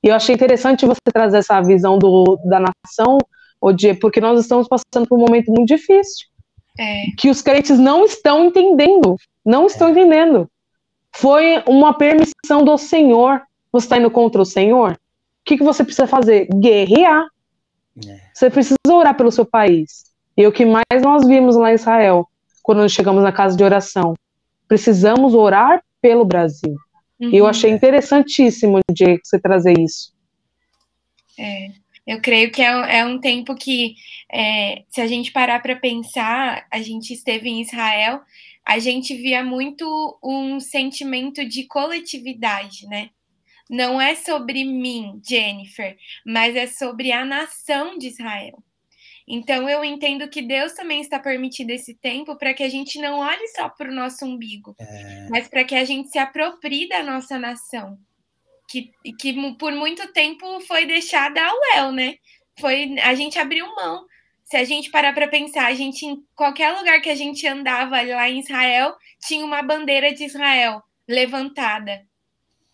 [0.01, 3.17] E eu achei interessante você trazer essa visão do, da nação,
[3.61, 6.27] Odie, porque nós estamos passando por um momento muito difícil.
[6.79, 7.03] É.
[7.17, 9.17] Que os crentes não estão entendendo.
[9.45, 9.91] Não estão é.
[9.91, 10.49] entendendo.
[11.11, 13.41] Foi uma permissão do Senhor.
[13.71, 14.93] Você está indo contra o Senhor?
[14.93, 14.97] O
[15.43, 16.47] que, que você precisa fazer?
[16.47, 17.27] Guerrear.
[18.07, 18.19] É.
[18.33, 20.05] Você precisa orar pelo seu país.
[20.37, 22.27] E o que mais nós vimos lá em Israel,
[22.63, 24.13] quando nós chegamos na casa de oração.
[24.67, 26.75] Precisamos orar pelo Brasil.
[27.19, 27.29] Uhum.
[27.31, 27.49] E eu uhum.
[27.49, 30.13] achei interessantíssimo, de você trazer isso.
[31.37, 31.71] É,
[32.05, 33.95] eu creio que é, é um tempo que,
[34.31, 38.21] é, se a gente parar para pensar, a gente esteve em Israel,
[38.65, 43.09] a gente via muito um sentimento de coletividade, né?
[43.69, 48.63] Não é sobre mim, Jennifer, mas é sobre a nação de Israel.
[49.27, 53.19] Então eu entendo que Deus também está permitindo esse tempo para que a gente não
[53.19, 55.27] olhe só para o nosso umbigo, é...
[55.29, 57.99] mas para que a gente se aproprie da nossa nação,
[58.67, 62.15] que, que por muito tempo foi deixada ao léu, né?
[62.59, 64.03] Foi a gente abriu mão.
[64.45, 68.01] Se a gente parar para pensar, a gente em qualquer lugar que a gente andava
[68.01, 68.95] lá em Israel
[69.27, 72.08] tinha uma bandeira de Israel levantada.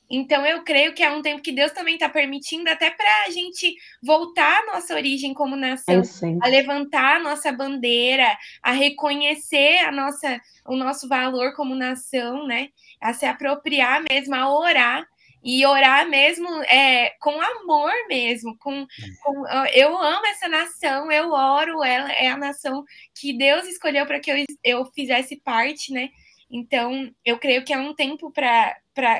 [0.09, 3.31] Então, eu creio que é um tempo que Deus também está permitindo, até para a
[3.31, 6.01] gente voltar à nossa origem como nação,
[6.41, 12.69] a levantar a nossa bandeira, a reconhecer a nossa, o nosso valor como nação, né?
[13.01, 15.05] A se apropriar mesmo, a orar
[15.43, 18.87] e orar mesmo é, com amor mesmo, com,
[19.23, 24.19] com, eu amo essa nação, eu oro, ela é a nação que Deus escolheu para
[24.19, 26.09] que eu, eu fizesse parte, né?
[26.49, 28.75] Então, eu creio que é um tempo para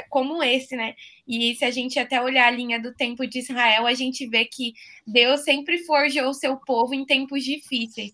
[0.10, 0.94] como esse, né?
[1.28, 4.46] E se a gente até olhar a linha do tempo de Israel, a gente vê
[4.46, 4.74] que
[5.06, 8.14] Deus sempre forjou o seu povo em tempos difíceis.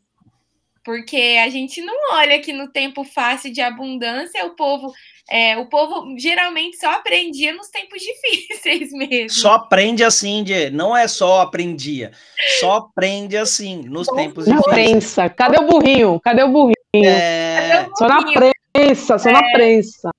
[0.83, 4.91] Porque a gente não olha que no tempo fácil de abundância, o povo,
[5.29, 9.29] é, o povo geralmente só aprendia nos tempos difíceis mesmo.
[9.29, 12.11] Só aprende assim, de, não é só aprendia,
[12.59, 14.65] só aprende assim nos tempos difíceis.
[14.65, 16.19] Na prensa, cadê o burrinho?
[16.19, 16.73] Cadê o burrinho?
[16.95, 17.87] É...
[17.95, 19.33] Só na prensa prensa, só é.
[19.33, 20.11] na prensa.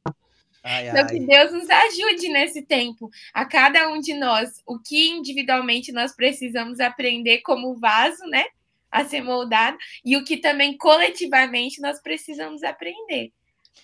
[0.62, 1.08] Ai, então, ai.
[1.08, 6.14] que Deus nos ajude nesse tempo, a cada um de nós, o que individualmente nós
[6.14, 8.44] precisamos aprender como vaso, né?
[8.90, 13.32] A ser moldado, e o que também coletivamente nós precisamos aprender.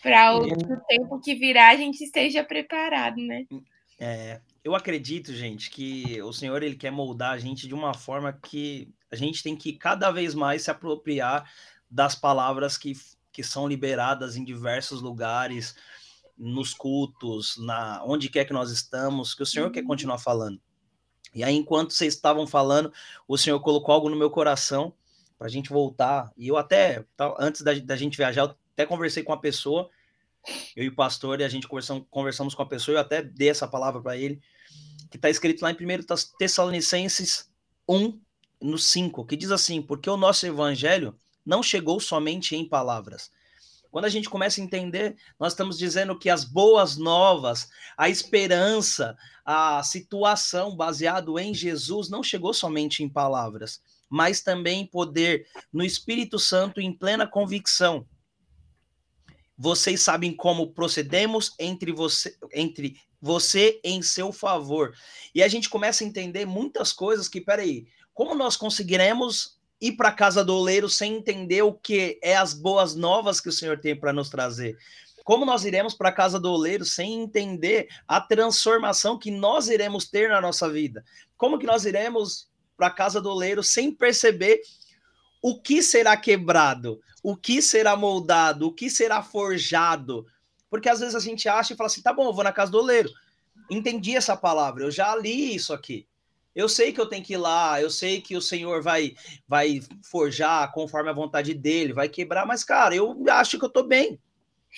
[0.02, 3.46] Para o, o, tempo que virá, a gente esteja preparado, né?
[3.98, 8.33] É, eu acredito, gente, que o Senhor ele quer moldar a gente de uma forma
[8.33, 11.50] que a gente tem que cada vez mais se apropriar
[11.90, 12.92] das palavras que
[13.38, 15.77] que são liberadas em diversos lugares,
[16.37, 19.72] nos cultos, na onde quer que nós estamos, que o Senhor uhum.
[19.72, 20.61] quer continuar falando.
[21.33, 22.92] E aí, enquanto vocês estavam falando,
[23.29, 24.92] o Senhor colocou algo no meu coração
[25.38, 26.33] para a gente voltar.
[26.37, 27.05] E eu até,
[27.38, 29.88] antes da, da, gente viajar, eu até conversei com a pessoa,
[30.74, 33.51] eu e o pastor, e a gente conversamos, conversamos com a pessoa, eu até dei
[33.51, 34.42] essa palavra para ele,
[35.12, 35.79] que está escrito lá em 1
[36.37, 37.48] Tessalonicenses
[37.88, 38.20] 1,
[38.61, 43.31] no 5, que diz assim: Porque o nosso evangelho não chegou somente em palavras.
[43.90, 49.16] Quando a gente começa a entender, nós estamos dizendo que as boas novas, a esperança,
[49.44, 55.83] a situação baseado em Jesus não chegou somente em palavras, mas também em poder no
[55.83, 58.07] Espírito Santo em plena convicção.
[59.57, 64.94] Vocês sabem como procedemos entre você, entre você em seu favor.
[65.35, 70.09] E a gente começa a entender muitas coisas que, peraí, como nós conseguiremos ir para
[70.09, 73.79] a casa do oleiro sem entender o que é as boas novas que o Senhor
[73.79, 74.77] tem para nos trazer?
[75.25, 80.09] Como nós iremos para a casa do oleiro sem entender a transformação que nós iremos
[80.09, 81.05] ter na nossa vida?
[81.37, 84.62] Como que nós iremos para a casa do oleiro sem perceber
[85.43, 90.27] o que será quebrado, o que será moldado, o que será forjado?
[90.71, 92.73] Porque às vezes a gente acha e fala assim: tá bom, eu vou na casa
[92.73, 93.11] do oleiro.
[93.71, 96.07] Entendi essa palavra, eu já li isso aqui.
[96.59, 99.14] Eu sei que eu tenho que ir lá, eu sei que o Senhor vai
[99.47, 103.85] vai forjar conforme a vontade dele, vai quebrar, mas cara, eu acho que eu tô
[103.85, 104.18] bem.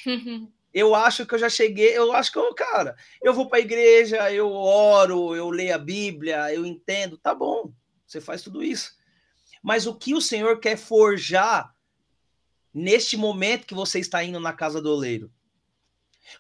[0.75, 3.63] eu acho que eu já cheguei, eu acho que eu, cara, eu vou para a
[3.63, 7.73] igreja, eu oro, eu leio a Bíblia, eu entendo, tá bom.
[8.07, 8.93] Você faz tudo isso.
[9.63, 11.75] Mas o que o Senhor quer forjar
[12.75, 15.33] neste momento que você está indo na casa do oleiro?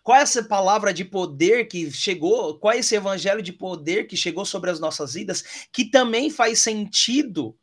[0.02, 2.58] Qual é essa palavra de poder que chegou?
[2.58, 6.60] Qual é esse evangelho de poder que chegou sobre as nossas vidas que também faz
[6.60, 7.56] sentido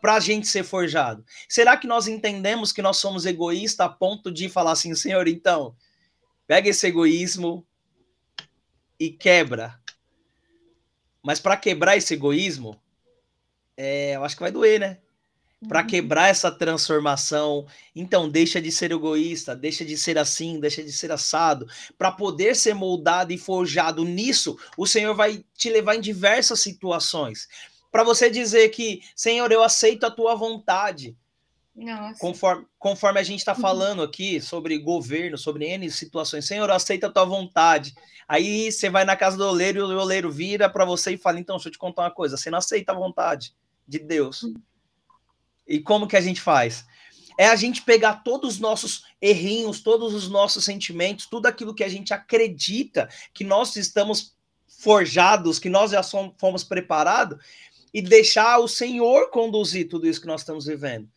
[0.00, 1.24] para a gente ser forjado?
[1.48, 5.74] Será que nós entendemos que nós somos egoístas a ponto de falar assim, Senhor, então,
[6.46, 7.66] pega esse egoísmo
[8.98, 9.80] e quebra.
[11.22, 12.80] Mas para quebrar esse egoísmo,
[13.76, 14.98] é, eu acho que vai doer, né?
[15.68, 15.86] Para uhum.
[15.86, 17.66] quebrar essa transformação.
[17.94, 21.66] Então, deixa de ser egoísta, deixa de ser assim, deixa de ser assado.
[21.96, 27.48] Para poder ser moldado e forjado nisso, o Senhor vai te levar em diversas situações.
[27.90, 31.16] Para você dizer que, Senhor, eu aceito a tua vontade.
[31.74, 32.20] Nossa.
[32.20, 33.60] Conforme, conforme a gente está uhum.
[33.60, 37.94] falando aqui sobre governo, sobre N situações, Senhor, eu aceito a tua vontade.
[38.28, 41.40] Aí você vai na casa do oleiro e o oleiro vira para você e fala:
[41.40, 43.54] Então, deixa eu te contar uma coisa, você não aceita a vontade
[43.88, 44.42] de Deus.
[45.72, 46.84] E como que a gente faz?
[47.38, 51.82] É a gente pegar todos os nossos errinhos, todos os nossos sentimentos, tudo aquilo que
[51.82, 57.42] a gente acredita que nós estamos forjados, que nós já somos, fomos preparados,
[57.94, 61.08] e deixar o Senhor conduzir tudo isso que nós estamos vivendo.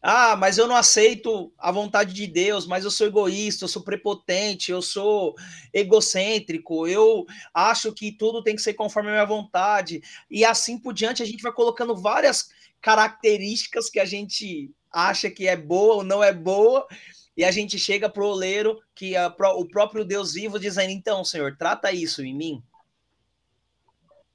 [0.00, 3.82] Ah, mas eu não aceito a vontade de Deus, mas eu sou egoísta, eu sou
[3.82, 5.34] prepotente, eu sou
[5.72, 10.00] egocêntrico, eu acho que tudo tem que ser conforme a minha vontade.
[10.30, 12.48] E assim por diante, a gente vai colocando várias
[12.82, 16.86] características que a gente acha que é boa ou não é boa,
[17.34, 21.56] e a gente chega pro oleiro, que a, o próprio Deus vivo, dizendo: então, Senhor,
[21.56, 22.62] trata isso em mim.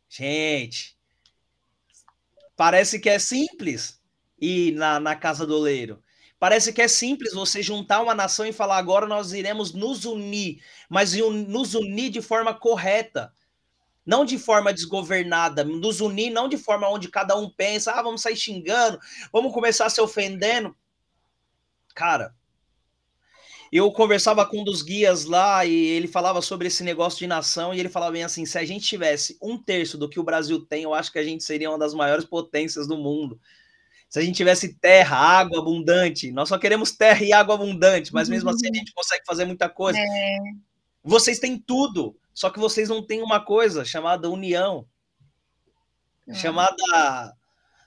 [0.10, 0.98] Gente,
[2.56, 4.02] parece que é simples
[4.40, 6.02] ir na, na casa do oleiro.
[6.40, 10.64] Parece que é simples você juntar uma nação e falar agora nós iremos nos unir,
[10.88, 13.34] mas nos unir de forma correta,
[14.08, 18.22] não de forma desgovernada, nos unir não de forma onde cada um pensa, ah, vamos
[18.22, 18.98] sair xingando,
[19.32, 20.76] vamos começar se ofendendo.
[21.94, 22.34] Cara,
[23.72, 27.74] eu conversava com um dos guias lá e ele falava sobre esse negócio de nação
[27.74, 30.66] e ele falava bem assim: se a gente tivesse um terço do que o Brasil
[30.66, 33.40] tem, eu acho que a gente seria uma das maiores potências do mundo
[34.10, 38.30] se a gente tivesse terra, água abundante, nós só queremos terra e água abundante, mas
[38.30, 38.76] mesmo assim a uhum.
[38.76, 40.00] gente consegue fazer muita coisa.
[40.00, 40.38] É.
[41.04, 44.86] Vocês têm tudo, só que vocês não têm uma coisa chamada união,
[46.28, 46.36] é.
[46.36, 47.34] chamada,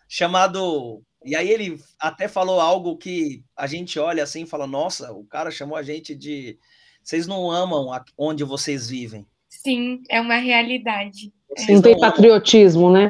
[0.09, 1.05] chamado.
[1.25, 5.25] E aí ele até falou algo que a gente olha assim e fala: Nossa, o
[5.25, 6.59] cara chamou a gente de.
[7.01, 9.25] Vocês não amam onde vocês vivem.
[9.49, 11.33] Sim, é uma realidade.
[11.57, 13.09] Vocês não tem patriotismo, né?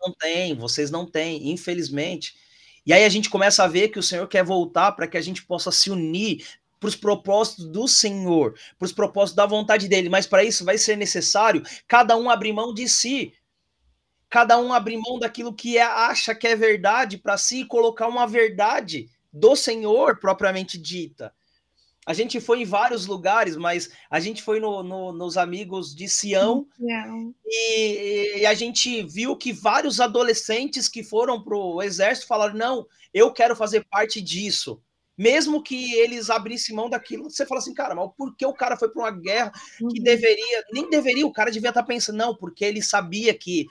[0.00, 2.36] não têm, vocês não têm, infelizmente.
[2.86, 5.20] E aí a gente começa a ver que o Senhor quer voltar para que a
[5.20, 6.46] gente possa se unir
[6.80, 10.08] para os propósitos do Senhor, para os propósitos da vontade dele.
[10.08, 13.34] Mas para isso vai ser necessário cada um abrir mão de si.
[14.30, 18.08] Cada um abrir mão daquilo que é, acha que é verdade para si e colocar
[18.08, 21.34] uma verdade do Senhor propriamente dita.
[22.06, 26.08] A gente foi em vários lugares, mas a gente foi no, no, nos amigos de
[26.08, 26.66] Sião
[27.46, 32.86] e, e, a gente viu que vários adolescentes que foram para o exército falaram: não,
[33.12, 34.80] eu quero fazer parte disso.
[35.20, 38.74] Mesmo que eles abrissem mão daquilo, você fala assim, cara, mas por que o cara
[38.74, 40.02] foi para uma guerra que uhum.
[40.02, 43.66] deveria, nem deveria, o cara devia estar tá pensando, não, porque ele sabia que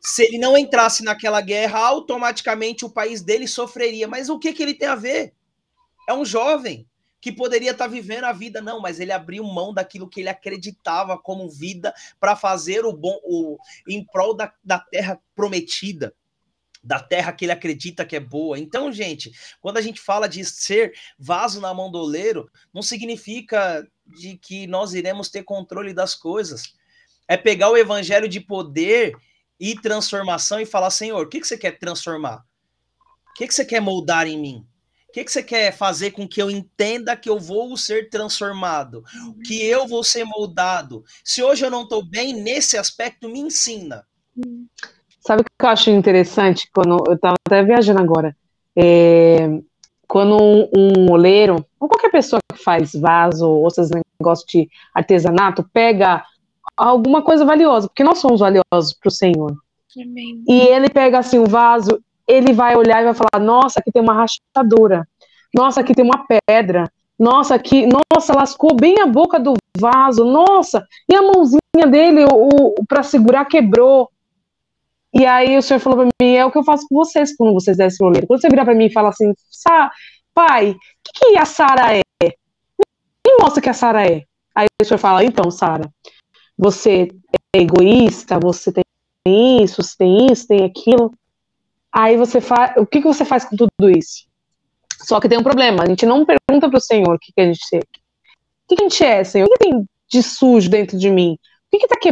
[0.00, 4.08] se ele não entrasse naquela guerra, automaticamente o país dele sofreria.
[4.08, 5.34] Mas o que, que ele tem a ver?
[6.08, 6.88] É um jovem
[7.20, 10.30] que poderia estar tá vivendo a vida, não, mas ele abriu mão daquilo que ele
[10.30, 16.14] acreditava como vida para fazer o bom, o, em prol da, da terra prometida
[16.82, 18.58] da terra que ele acredita que é boa.
[18.58, 19.30] Então, gente,
[19.60, 24.66] quando a gente fala de ser vaso na mão do oleiro, não significa de que
[24.66, 26.74] nós iremos ter controle das coisas.
[27.28, 29.14] É pegar o evangelho de poder
[29.60, 32.44] e transformação e falar, Senhor, o que, que você quer transformar?
[33.30, 34.66] O que, que você quer moldar em mim?
[35.08, 39.04] O que, que você quer fazer com que eu entenda que eu vou ser transformado,
[39.44, 41.04] que eu vou ser moldado?
[41.22, 44.06] Se hoje eu não estou bem nesse aspecto, me ensina.
[45.22, 46.68] Sabe o que eu acho interessante?
[46.74, 48.36] Quando eu estava até viajando agora,
[48.76, 49.60] é,
[50.06, 55.64] quando um, um oleiro, ou qualquer pessoa que faz vaso ou esses negócios de artesanato,
[55.72, 56.24] pega
[56.76, 59.56] alguma coisa valiosa, porque nós somos valiosos para o Senhor.
[59.96, 60.42] Amém.
[60.48, 64.02] E ele pega assim o vaso ele vai olhar e vai falar: nossa, aqui tem
[64.02, 65.06] uma rachadura,
[65.54, 70.86] nossa, aqui tem uma pedra, nossa, aqui, nossa, lascou bem a boca do vaso, nossa,
[71.08, 74.08] e a mãozinha dele, o, o para segurar, quebrou.
[75.14, 77.52] E aí o senhor falou para mim: é o que eu faço com vocês quando
[77.52, 78.26] vocês descem o oleiro.
[78.26, 79.32] Quando você virar para mim e fala assim:
[80.34, 82.02] pai, o que, que a Sara é?
[83.26, 84.22] Me mostra que a Sara é.
[84.54, 85.90] Aí o senhor fala: então, Sara,
[86.56, 87.08] você
[87.54, 88.84] é egoísta, você tem
[89.62, 91.12] isso, você tem isso, tem aquilo.
[91.92, 92.74] Aí você faz.
[92.76, 94.26] O que, que você faz com tudo isso?
[95.02, 95.82] Só que tem um problema.
[95.82, 97.78] A gente não pergunta para o Senhor o que, que a gente é.
[97.78, 99.46] O que, que a gente é, Senhor?
[99.46, 101.36] O que, tem de sujo dentro de mim?
[101.72, 102.10] O que está que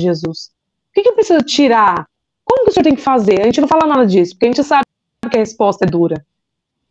[0.00, 0.50] Jesus?
[0.88, 2.08] O que, que eu preciso tirar?
[2.50, 3.40] Como que o Senhor tem que fazer?
[3.40, 4.84] A gente não fala nada disso, porque a gente sabe
[5.30, 6.26] que a resposta é dura.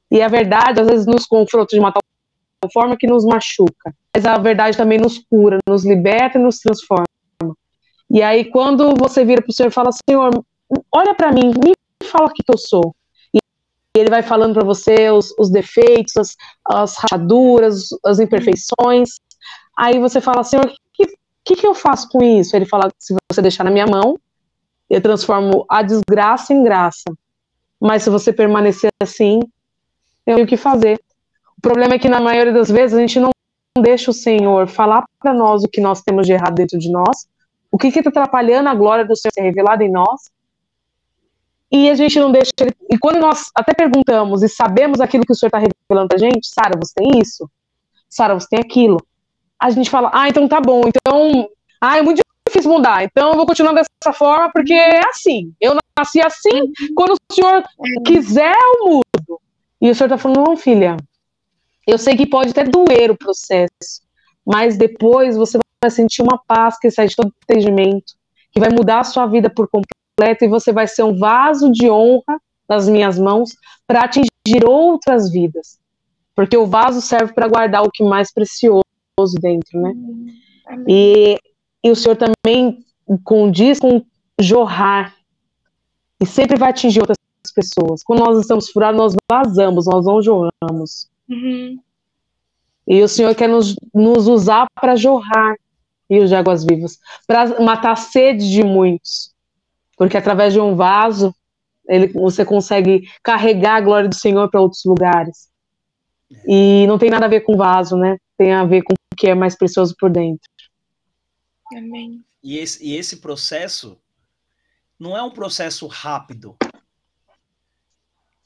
[0.10, 2.02] E a verdade, às vezes, nos confronta de uma tal
[2.72, 3.94] forma que nos machuca.
[4.16, 7.04] Mas a verdade também nos cura, nos liberta e nos transforma.
[8.10, 10.46] E aí, quando você vira para o Senhor e fala, Senhor,
[10.94, 11.74] olha para mim, me
[12.06, 12.96] fala o que, que eu sou.
[13.34, 13.40] E
[13.98, 16.36] ele vai falando para você os, os defeitos, as,
[16.66, 19.10] as rachaduras, as imperfeições.
[19.78, 21.06] Aí você fala, Senhor, o que,
[21.44, 22.56] que, que eu faço com isso?
[22.56, 24.18] Ele fala, se você deixar na minha mão,
[24.90, 27.14] eu transformo a desgraça em graça.
[27.80, 29.40] Mas se você permanecer assim,
[30.26, 31.00] eu tenho o que fazer.
[31.58, 33.32] O problema é que na maioria das vezes a gente não
[33.82, 37.28] deixa o Senhor falar para nós o que nós temos de errado dentro de nós,
[37.72, 40.30] o que está atrapalhando a glória do Senhor ser revelada em nós,
[41.72, 42.76] e a gente não deixa ele.
[42.90, 46.48] E quando nós até perguntamos e sabemos aquilo que o senhor está revelando para gente,
[46.48, 47.50] Sara, você tem isso?
[48.10, 48.98] Sara, você tem aquilo?
[49.60, 51.48] A gente fala, ah, então tá bom, então.
[51.80, 55.54] Ah, é muito difícil mudar, então eu vou continuar dessa forma, porque é assim.
[55.60, 57.64] Eu nasci assim, quando o senhor
[58.06, 59.42] quiser, eu mudo.
[59.82, 60.98] E o senhor está falando, não, filha,
[61.88, 64.02] eu sei que pode até doer o processo,
[64.46, 68.14] mas depois você vai sentir uma paz que sai de todo entendimento,
[68.52, 71.90] que vai mudar a sua vida por completo e você vai ser um vaso de
[71.90, 73.56] honra nas minhas mãos
[73.88, 75.80] para atingir outras vidas.
[76.36, 78.84] Porque o vaso serve para guardar o que mais precioso
[79.42, 79.94] dentro, né?
[80.88, 81.38] E,
[81.84, 82.86] e o Senhor também
[83.24, 84.04] condiz com
[84.40, 85.16] jorrar.
[86.22, 87.18] E sempre vai atingir outras
[87.56, 88.04] pessoas.
[88.04, 91.10] Quando nós estamos furados, nós vazamos, nós não jorramos.
[91.30, 91.80] Uhum.
[92.88, 95.56] E o Senhor quer nos, nos usar para jorrar
[96.10, 99.32] rios de águas vivas, para matar a sede de muitos.
[99.96, 101.34] Porque através de um vaso,
[101.88, 105.50] ele, você consegue carregar a glória do Senhor para outros lugares.
[106.48, 108.18] E não tem nada a ver com vaso, né?
[108.38, 110.50] Tem a ver com o que é mais precioso por dentro.
[111.76, 112.24] Amém.
[112.44, 114.00] E esse, e esse processo
[114.98, 116.58] não é um processo rápido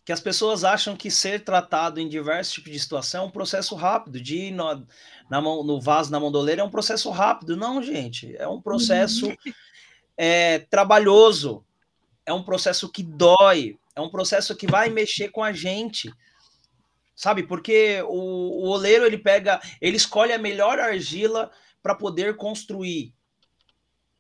[0.06, 3.74] que as pessoas acham que ser tratado em diversos tipos de situação é um processo
[3.76, 4.86] rápido, de ir no,
[5.30, 7.56] na mão, no vaso, na mandoleira, é um processo rápido.
[7.56, 9.36] Não, gente, é um processo uhum.
[10.18, 11.64] é, trabalhoso,
[12.26, 16.12] é um processo que dói, é um processo que vai mexer com a gente,
[17.16, 17.44] sabe?
[17.44, 21.50] Porque o, o oleiro, ele pega, ele escolhe a melhor argila
[21.84, 23.14] para poder construir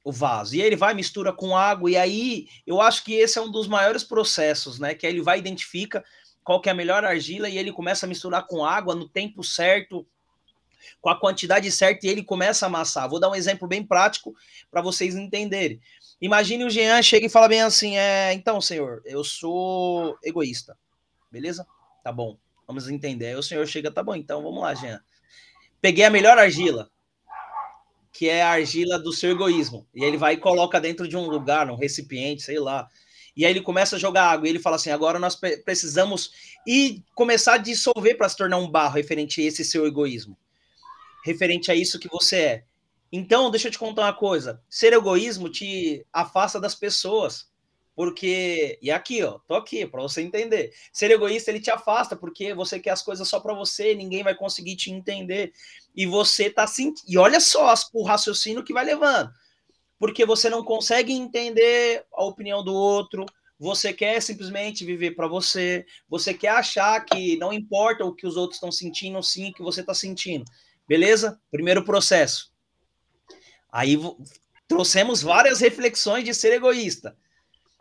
[0.03, 0.55] o vaso.
[0.55, 3.49] E aí ele vai, mistura com água, e aí eu acho que esse é um
[3.49, 4.93] dos maiores processos, né?
[4.93, 6.03] Que ele vai identifica
[6.43, 9.41] qual que é a melhor argila e ele começa a misturar com água no tempo
[9.41, 10.05] certo,
[10.99, 13.09] com a quantidade certa, e ele começa a amassar.
[13.09, 14.35] Vou dar um exemplo bem prático
[14.69, 15.79] para vocês entenderem.
[16.19, 20.77] Imagine o Jean chega e fala bem assim: é, então, senhor, eu sou egoísta.
[21.31, 21.65] Beleza?
[22.03, 22.37] Tá bom.
[22.67, 23.27] Vamos entender.
[23.27, 25.01] Aí o senhor chega, tá bom, então vamos lá, Jean.
[25.81, 26.89] Peguei a melhor argila
[28.13, 29.87] que é a argila do seu egoísmo.
[29.93, 32.87] E ele vai e coloca dentro de um lugar, um recipiente, sei lá.
[33.35, 35.35] E aí ele começa a jogar água e ele fala assim: agora nós
[35.65, 36.31] precisamos
[36.65, 40.37] e começar a dissolver para se tornar um barro referente a esse seu egoísmo,
[41.25, 42.63] referente a isso que você é.
[43.11, 47.51] Então, deixa eu te contar uma coisa: ser egoísmo te afasta das pessoas.
[47.95, 50.73] Porque, e aqui, ó, tô aqui para você entender.
[50.91, 54.33] Ser egoísta ele te afasta porque você quer as coisas só para você, ninguém vai
[54.35, 55.53] conseguir te entender.
[55.95, 57.07] E você tá sentindo.
[57.07, 59.31] E olha só o raciocínio que vai levando.
[59.99, 63.25] Porque você não consegue entender a opinião do outro,
[63.59, 68.35] você quer simplesmente viver para você, você quer achar que não importa o que os
[68.35, 70.43] outros estão sentindo, sim o que você está sentindo.
[70.87, 71.39] Beleza?
[71.49, 72.51] Primeiro processo.
[73.71, 73.97] Aí
[74.67, 77.15] trouxemos várias reflexões de ser egoísta.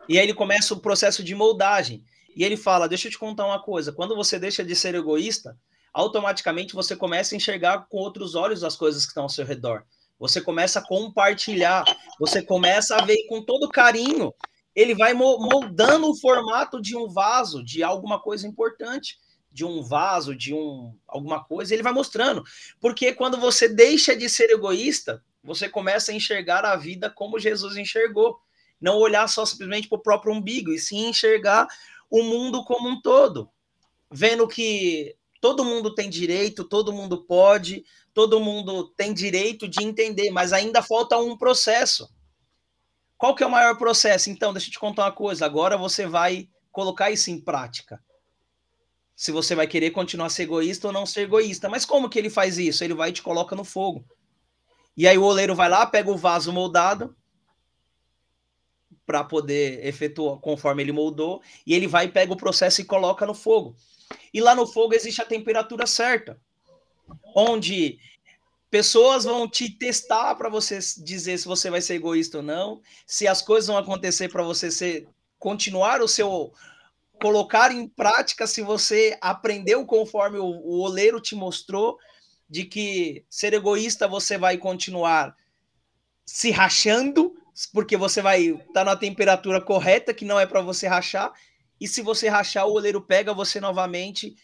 [0.07, 2.03] E aí ele começa o processo de moldagem.
[2.35, 3.91] E ele fala: Deixa eu te contar uma coisa.
[3.91, 5.57] Quando você deixa de ser egoísta,
[5.93, 9.83] automaticamente você começa a enxergar com outros olhos as coisas que estão ao seu redor.
[10.19, 11.83] Você começa a compartilhar,
[12.19, 14.33] você começa a ver com todo carinho.
[14.75, 19.19] Ele vai moldando o formato de um vaso, de alguma coisa importante,
[19.51, 22.43] de um vaso, de um alguma coisa, ele vai mostrando.
[22.81, 27.77] Porque quando você deixa de ser egoísta, você começa a enxergar a vida como Jesus
[27.77, 28.39] enxergou
[28.83, 31.67] não olhar só simplesmente para o próprio umbigo, e sim enxergar
[32.11, 33.49] o mundo como um todo,
[34.11, 40.29] vendo que todo mundo tem direito, todo mundo pode, todo mundo tem direito de entender,
[40.31, 42.13] mas ainda falta um processo.
[43.17, 44.29] Qual que é o maior processo?
[44.29, 45.45] Então, deixa eu te contar uma coisa.
[45.45, 48.03] Agora você vai colocar isso em prática.
[49.15, 51.69] Se você vai querer continuar ser egoísta ou não ser egoísta.
[51.69, 52.83] Mas como que ele faz isso?
[52.83, 54.05] Ele vai e te coloca no fogo.
[54.97, 57.15] E aí o oleiro vai lá, pega o vaso moldado,
[59.05, 63.33] para poder efetuar conforme ele moldou, e ele vai pega o processo e coloca no
[63.33, 63.75] fogo.
[64.33, 66.39] E lá no fogo existe a temperatura certa,
[67.35, 67.99] onde
[68.69, 73.27] pessoas vão te testar para você dizer se você vai ser egoísta ou não, se
[73.27, 76.51] as coisas vão acontecer para você ser continuar o seu
[77.21, 81.97] colocar em prática se você aprendeu conforme o, o oleiro te mostrou
[82.49, 85.35] de que ser egoísta você vai continuar
[86.25, 87.35] se rachando
[87.71, 91.31] porque você vai estar tá na temperatura correta, que não é para você rachar,
[91.79, 94.35] e se você rachar, o oleiro pega você novamente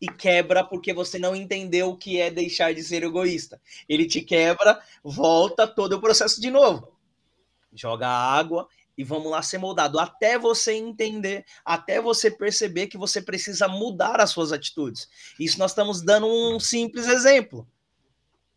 [0.00, 3.60] e quebra porque você não entendeu o que é deixar de ser egoísta.
[3.88, 6.92] Ele te quebra, volta todo o processo de novo.
[7.72, 13.22] Joga água e vamos lá ser moldado até você entender, até você perceber que você
[13.22, 15.08] precisa mudar as suas atitudes.
[15.38, 17.66] Isso nós estamos dando um simples exemplo.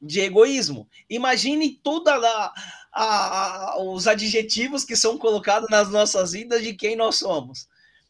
[0.02, 0.88] De egoísmo.
[1.10, 2.54] Imagine toda a,
[2.94, 7.68] a, os adjetivos que são colocados nas nossas vidas de quem nós somos.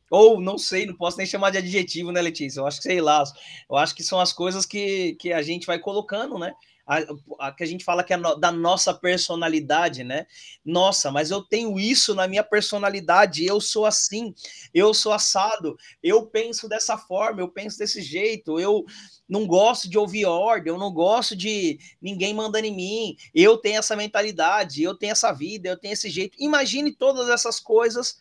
[0.09, 2.59] Ou não sei, não posso nem chamar de adjetivo, né, Letícia?
[2.59, 3.23] Eu acho que sei lá.
[3.69, 6.53] Eu acho que são as coisas que, que a gente vai colocando, né?
[6.85, 6.99] A,
[7.39, 10.27] a, que a gente fala que é no, da nossa personalidade, né?
[10.63, 14.35] Nossa, mas eu tenho isso na minha personalidade, eu sou assim,
[14.73, 18.85] eu sou assado, eu penso dessa forma, eu penso desse jeito, eu
[19.27, 23.79] não gosto de ouvir ordem, eu não gosto de ninguém mandando em mim, eu tenho
[23.79, 26.37] essa mentalidade, eu tenho essa vida, eu tenho esse jeito.
[26.39, 28.19] Imagine todas essas coisas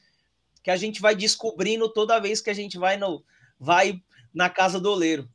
[0.62, 3.22] que a gente vai descobrindo toda vez que a gente vai no
[3.60, 4.02] vai
[4.32, 5.28] na casa do oleiro.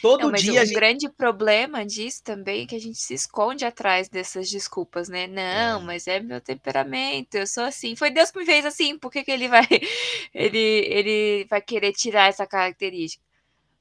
[0.00, 0.62] Todo não, mas dia.
[0.62, 0.74] O gente...
[0.74, 5.26] grande problema disso também é que a gente se esconde atrás dessas desculpas, né?
[5.26, 5.84] Não, é.
[5.84, 7.94] mas é meu temperamento, eu sou assim.
[7.94, 9.66] Foi Deus que me fez assim, por que, que ele vai
[10.32, 13.22] ele, ele vai querer tirar essa característica?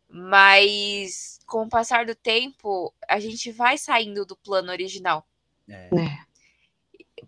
[0.09, 5.25] Mas com o passar do tempo, a gente vai saindo do plano original.
[5.69, 5.89] É.
[5.95, 6.25] é.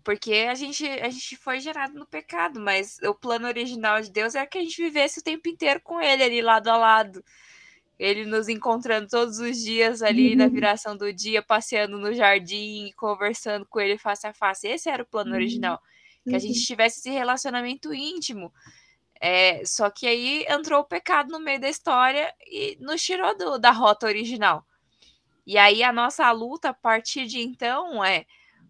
[0.04, 4.34] Porque a gente, a gente foi gerado no pecado, mas o plano original de Deus
[4.34, 7.24] é que a gente vivesse o tempo inteiro com ele ali lado a lado
[7.98, 10.36] ele nos encontrando todos os dias ali uhum.
[10.36, 14.68] na viração do dia, passeando no jardim, conversando com ele face a face.
[14.68, 15.36] Esse era o plano uhum.
[15.36, 15.82] original.
[16.22, 16.64] Que a gente uhum.
[16.64, 18.52] tivesse esse relacionamento íntimo.
[19.20, 23.58] É, só que aí entrou o pecado no meio da história e nos tirou do,
[23.58, 24.64] da rota original.
[25.44, 28.26] E aí a nossa luta a partir de então é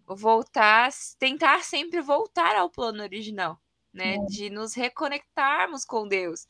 [0.06, 3.60] voltar, tentar sempre voltar ao plano original,
[3.92, 4.14] né?
[4.14, 4.18] É.
[4.26, 6.46] De nos reconectarmos com Deus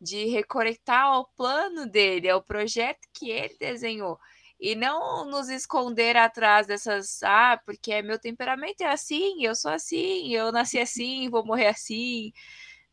[0.00, 4.18] de reconectar ao plano dele, ao projeto que ele desenhou.
[4.60, 10.34] E não nos esconder atrás dessas, ah, porque meu temperamento é assim, eu sou assim,
[10.34, 12.32] eu nasci assim, vou morrer assim,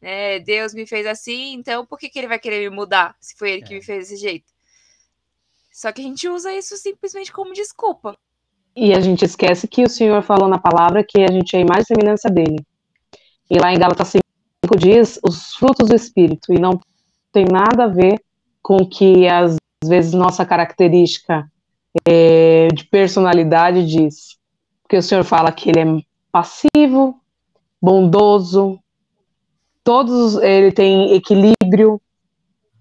[0.01, 0.39] né?
[0.39, 3.51] Deus me fez assim, então por que, que ele vai querer me mudar se foi
[3.51, 3.66] ele é.
[3.66, 3.84] que me é.
[3.84, 4.53] fez desse jeito?
[5.72, 8.18] Só que a gente usa isso simplesmente como desculpa.
[8.76, 11.62] E a gente esquece que o Senhor falou na palavra que a gente é a
[11.62, 12.66] imagem e semelhança dele.
[13.49, 16.80] E lá em Gálatas 5 diz os frutos do Espírito, e não
[17.36, 18.17] tem nada a ver
[18.63, 21.45] com que às vezes nossa característica
[22.07, 24.38] é, de personalidade diz.
[24.81, 25.86] Porque o senhor fala que ele é
[26.31, 27.19] passivo,
[27.81, 28.79] bondoso,
[29.83, 32.01] todos ele tem equilíbrio,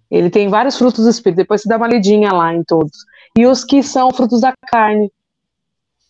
[0.09, 1.39] ele tem vários frutos do espírito.
[1.39, 2.99] Depois você dá uma lidinha lá em todos.
[3.37, 5.11] E os que são frutos da carne,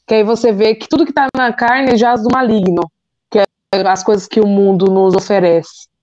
[0.06, 2.82] que aí você vê que tudo que está na carne jaz do maligno,
[3.30, 3.46] que é
[3.86, 5.93] as coisas que o mundo nos oferece.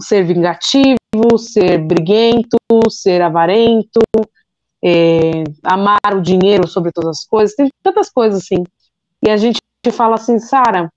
[0.00, 2.56] Ser vingativo, ser briguento,
[2.90, 4.00] ser avarento,
[4.82, 8.64] é, amar o dinheiro sobre todas as coisas, tem tantas coisas assim.
[9.22, 9.60] E a gente
[9.92, 10.90] fala assim, Sara,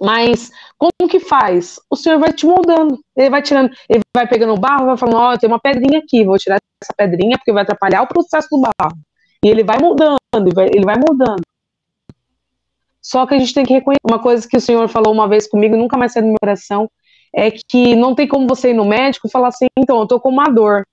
[0.00, 1.78] mas como que faz?
[1.88, 5.16] O Senhor vai te moldando, ele vai tirando, ele vai pegando o barro, vai falando,
[5.16, 8.48] ó, oh, tem uma pedrinha aqui, vou tirar essa pedrinha porque vai atrapalhar o processo
[8.50, 8.98] do barro.
[9.44, 11.42] E ele vai mudando, ele vai, mudando.
[13.00, 15.48] Só que a gente tem que reconhecer uma coisa que o Senhor falou uma vez
[15.48, 16.88] comigo, nunca mais saiu do meu coração,
[17.34, 20.20] é que não tem como você ir no médico e falar assim, então, eu tô
[20.20, 20.86] com uma dor.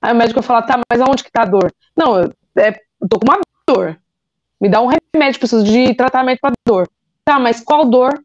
[0.00, 1.72] Aí o médico vai falar, tá, mas aonde que tá a dor?
[1.96, 3.98] Não, eu, é, eu tô com uma dor.
[4.60, 6.88] Me dá um remédio, preciso de tratamento para dor.
[7.24, 8.22] Tá, mas qual dor?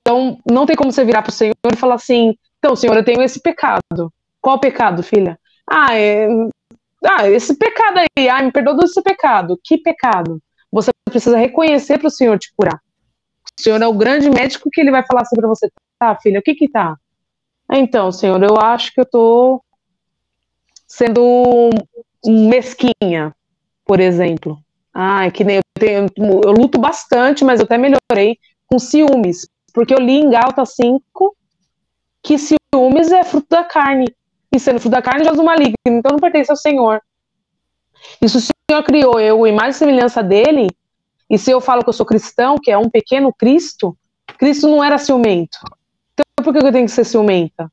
[0.00, 3.22] Então, não tem como você virar pro Senhor e falar assim, então, Senhor, eu tenho
[3.22, 4.12] esse pecado.
[4.40, 5.38] Qual pecado, filha?
[5.68, 6.28] Ah, é...
[7.04, 8.28] Ah, esse pecado aí.
[8.28, 9.58] Ah, me perdoa desse pecado.
[9.64, 10.40] Que pecado?
[10.70, 12.78] Você precisa reconhecer para o Senhor te curar.
[13.58, 15.70] O Senhor é o grande médico que ele vai falar assim para você,
[16.00, 16.96] tá, filha, o que que tá?
[17.70, 19.62] Então, senhor, eu acho que eu tô
[20.88, 21.70] sendo
[22.24, 23.34] mesquinha,
[23.84, 24.58] por exemplo.
[24.92, 29.94] Ah, que nem eu, tenho, eu luto bastante, mas eu até melhorei com ciúmes, porque
[29.94, 31.36] eu li em Galta 5
[32.22, 34.06] que ciúmes é fruto da carne,
[34.52, 37.00] e sendo fruto da carne já é maligno, então não pertence ao Senhor.
[38.20, 40.68] E se o Senhor criou eu, imagem e semelhança dele,
[41.28, 43.96] e se eu falo que eu sou cristão, que é um pequeno Cristo,
[44.38, 45.58] Cristo não era ciumento
[46.42, 47.70] por que eu tenho que ser ciumenta?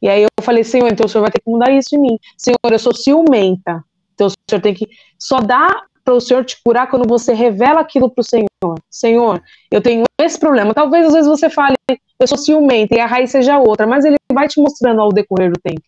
[0.00, 2.18] E aí eu falei, Senhor, então o Senhor vai ter que mudar isso em mim.
[2.36, 3.84] Senhor, eu sou ciumenta.
[4.14, 4.88] Então o Senhor tem que.
[5.18, 8.80] Só dá para o Senhor te curar quando você revela aquilo para o Senhor.
[8.90, 10.72] Senhor, eu tenho esse problema.
[10.72, 11.76] Talvez às vezes você fale,
[12.18, 15.52] eu sou ciumenta e a raiz seja outra, mas ele vai te mostrando ao decorrer
[15.52, 15.82] do tempo.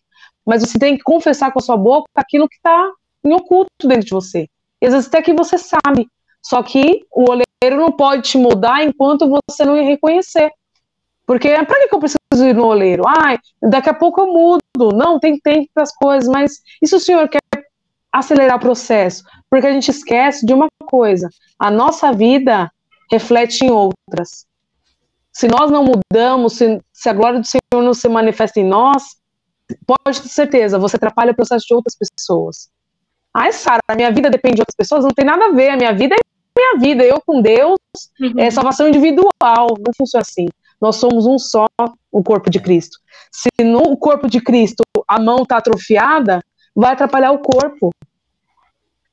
[0.45, 2.91] Mas você tem que confessar com a sua boca aquilo que está
[3.23, 4.47] em oculto dentro de você.
[4.81, 6.07] E às vezes até que você sabe.
[6.43, 10.51] Só que o oleiro não pode te mudar enquanto você não reconhecer.
[11.25, 13.03] Porque para que eu preciso ir no oleiro?
[13.07, 14.95] Ai, daqui a pouco eu mudo.
[14.95, 17.39] Não, tem tempo para as coisas, mas e se o senhor quer
[18.11, 19.23] acelerar o processo?
[19.49, 22.71] Porque a gente esquece de uma coisa: a nossa vida
[23.11, 24.45] reflete em outras.
[25.31, 29.15] Se nós não mudamos, se, se a glória do Senhor não se manifesta em nós,
[29.85, 32.69] pode ter certeza, você atrapalha o processo de outras pessoas.
[33.33, 35.69] Ai, Sara, a minha vida depende de outras pessoas, não tem nada a ver.
[35.69, 36.19] A minha vida é
[36.57, 37.79] minha vida, eu com Deus,
[38.19, 38.33] uhum.
[38.37, 39.29] é salvação individual.
[39.79, 40.47] Não funciona assim.
[40.81, 41.67] Nós somos um só,
[42.11, 42.97] o corpo de Cristo.
[43.31, 46.41] Se no corpo de Cristo a mão está atrofiada,
[46.75, 47.91] vai atrapalhar o corpo.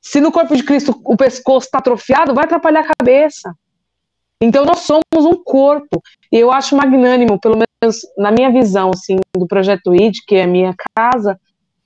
[0.00, 3.54] Se no corpo de Cristo o pescoço está atrofiado, vai atrapalhar a cabeça.
[4.40, 6.02] Então nós somos um corpo.
[6.32, 10.44] E eu acho magnânimo, pelo menos na minha visão, assim, do projeto ID, que é
[10.44, 11.38] a minha casa,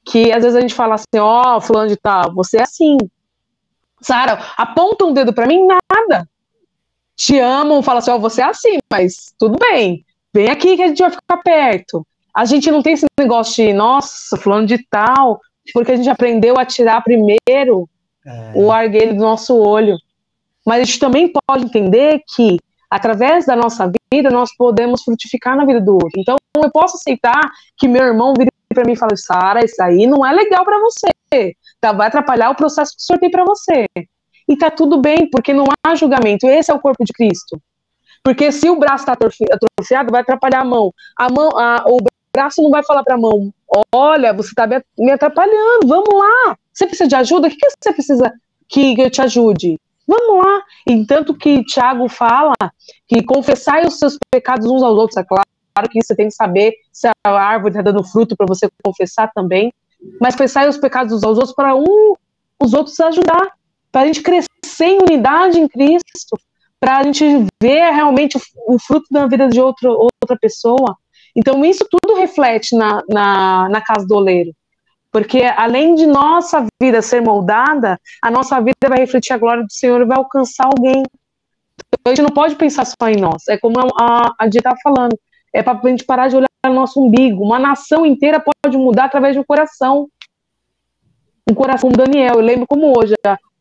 [0.04, 2.96] que às vezes a gente fala assim, ó, oh, fulano de tal, você é assim.
[4.00, 6.28] Sara, aponta um dedo para mim, nada.
[7.16, 10.04] Te amam, fala assim, ó, oh, você é assim, mas tudo bem.
[10.34, 12.06] Vem aqui que a gente vai ficar perto.
[12.34, 15.40] A gente não tem esse negócio de, nossa, fulano de tal,
[15.74, 17.88] porque a gente aprendeu a tirar primeiro
[18.26, 18.52] é.
[18.54, 19.96] o argueiro do nosso olho.
[20.66, 22.58] Mas a gente também pode entender que,
[22.90, 26.18] através da nossa vida, nós podemos frutificar na vida do outro.
[26.18, 30.06] Então, eu posso aceitar que meu irmão vire para mim e fale, Sara, isso aí
[30.06, 31.54] não é legal para você.
[31.80, 33.86] Tá, vai atrapalhar o processo que o senhor tem para você.
[34.48, 36.46] E tá tudo bem, porque não há julgamento.
[36.46, 37.60] Esse é o corpo de Cristo.
[38.22, 40.92] Porque se o braço está atrofiado, vai atrapalhar a mão.
[41.16, 41.98] A mão, a, o
[42.32, 43.52] braço não vai falar para a mão:
[43.94, 44.66] olha, você está
[44.98, 46.56] me atrapalhando, vamos lá.
[46.72, 47.48] Você precisa de ajuda?
[47.48, 48.32] O que, que você precisa
[48.68, 49.78] que eu te ajude?
[50.06, 50.62] Vamos lá.
[50.86, 51.04] E
[51.38, 52.54] que Tiago fala
[53.06, 55.46] que confessai os seus pecados uns aos outros, é claro.
[55.74, 59.30] Claro que você tem que saber se a árvore está dando fruto para você confessar
[59.32, 59.72] também.
[60.20, 62.14] Mas confessai os pecados uns aos outros para um,
[62.60, 63.52] os outros ajudar.
[63.92, 66.38] Para a gente crescer em unidade em Cristo.
[66.80, 67.24] Para a gente
[67.62, 68.36] ver realmente
[68.66, 70.96] o, fruto da vida de outro, outra pessoa.
[71.36, 74.52] Então, isso tudo reflete na, na, na casa do oleiro.
[75.12, 79.72] Porque além de nossa vida ser moldada, a nossa vida vai refletir a glória do
[79.72, 81.02] Senhor e vai alcançar alguém.
[81.76, 83.46] Então, a gente não pode pensar só em nós.
[83.48, 85.16] É como a, a Dia estava falando.
[85.52, 87.44] É para a gente parar de olhar o nosso umbigo.
[87.44, 90.08] Uma nação inteira pode mudar através de um coração.
[91.48, 92.36] Um coração como Daniel.
[92.36, 93.14] Eu lembro como hoje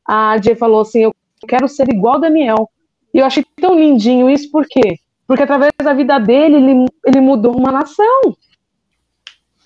[0.05, 1.15] a, a Dia falou assim: Eu
[1.47, 2.69] quero ser igual Daniel.
[3.13, 4.97] E eu achei tão lindinho isso, por quê?
[5.27, 8.35] Porque através da vida dele, ele, ele mudou uma nação.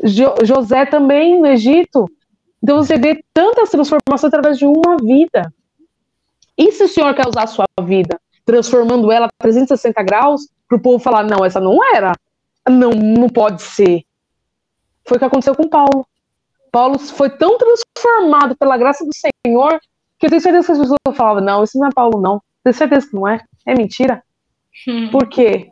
[0.03, 2.09] Jo, José também no Egito.
[2.61, 5.53] Então você vê tantas transformações através de uma vida.
[6.57, 10.81] E se o Senhor quer usar a sua vida, transformando ela 360 graus, para o
[10.81, 12.13] povo falar, não, essa não era,
[12.67, 14.03] não, não pode ser.
[15.05, 16.07] Foi o que aconteceu com Paulo.
[16.71, 19.79] Paulo foi tão transformado pela graça do Senhor
[20.19, 22.41] que eu tenho certeza que as pessoas falavam, não, isso não é Paulo, não.
[22.63, 23.43] Tenho certeza que não é.
[23.65, 24.23] É mentira.
[24.87, 25.09] Hum.
[25.11, 25.69] Por quê?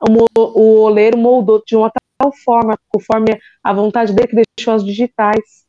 [0.00, 4.84] O, o oleiro moldou de uma tal forma, conforme a vontade dele, que deixou as
[4.84, 5.64] digitais.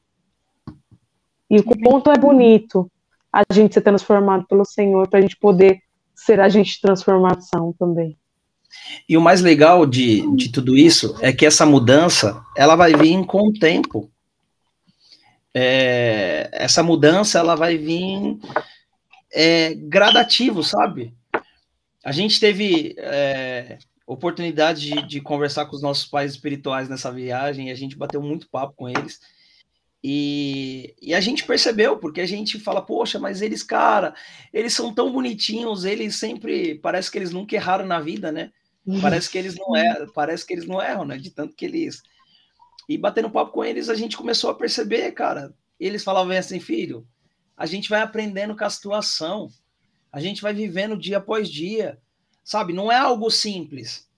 [1.50, 2.90] E o ponto é bonito,
[3.32, 5.80] a gente ser transformado pelo Senhor, para a gente poder
[6.14, 8.18] ser agente de transformação também.
[9.08, 13.26] E o mais legal de, de tudo isso é que essa mudança, ela vai vir
[13.26, 14.10] com o tempo.
[15.54, 18.40] É, essa mudança, ela vai vir
[19.34, 21.14] é, gradativo, sabe?
[22.04, 27.68] A gente teve é, oportunidade de, de, conversar com os nossos pais espirituais nessa viagem,
[27.70, 29.20] e a gente bateu muito papo com eles.
[30.04, 34.16] E, e, a gente percebeu, porque a gente fala, poxa, mas eles, cara,
[34.52, 38.52] eles são tão bonitinhos, eles sempre, parece que eles nunca erraram na vida, né?
[39.00, 41.18] Parece que eles não erram, parece que eles não erram, né?
[41.18, 42.02] De tanto que eles.
[42.92, 45.54] E batendo papo com eles, a gente começou a perceber, cara.
[45.80, 47.08] Eles falavam assim, filho,
[47.56, 49.48] a gente vai aprendendo com a situação,
[50.12, 51.98] a gente vai vivendo dia após dia,
[52.44, 52.74] sabe?
[52.74, 54.10] Não é algo simples,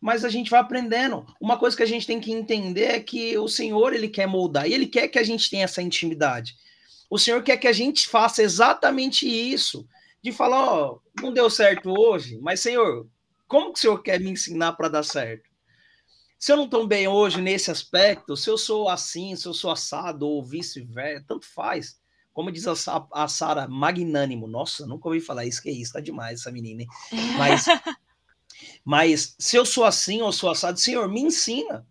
[0.00, 1.26] mas a gente vai aprendendo.
[1.40, 4.68] Uma coisa que a gente tem que entender é que o Senhor ele quer moldar
[4.68, 6.54] e ele quer que a gente tenha essa intimidade.
[7.10, 9.84] O Senhor quer que a gente faça exatamente isso,
[10.22, 13.08] de falar, ó, não deu certo hoje, mas Senhor,
[13.48, 15.51] como que o senhor quer me ensinar para dar certo?
[16.42, 19.70] Se eu não estou bem hoje nesse aspecto, se eu sou assim, se eu sou
[19.70, 22.00] assado ou vice-versa, tanto faz.
[22.32, 22.74] Como diz a,
[23.12, 24.48] a Sara, magnânimo.
[24.48, 26.88] Nossa, nunca ouvi falar isso, que é isso, tá demais essa menina, hein?
[27.38, 27.66] Mas,
[28.84, 31.86] mas se eu sou assim ou sou assado, Senhor, me ensina.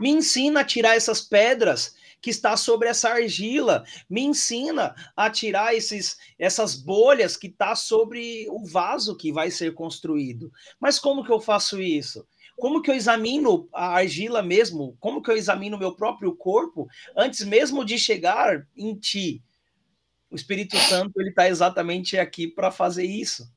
[0.00, 3.84] Me ensina a tirar essas pedras que está sobre essa argila.
[4.10, 9.74] Me ensina a tirar esses, essas bolhas que está sobre o vaso que vai ser
[9.74, 10.52] construído.
[10.80, 12.26] Mas como que eu faço isso?
[12.62, 14.96] Como que eu examino a argila mesmo?
[15.00, 16.86] Como que eu examino o meu próprio corpo
[17.16, 19.42] antes mesmo de chegar em ti?
[20.30, 23.52] O Espírito Santo ele está exatamente aqui para fazer isso.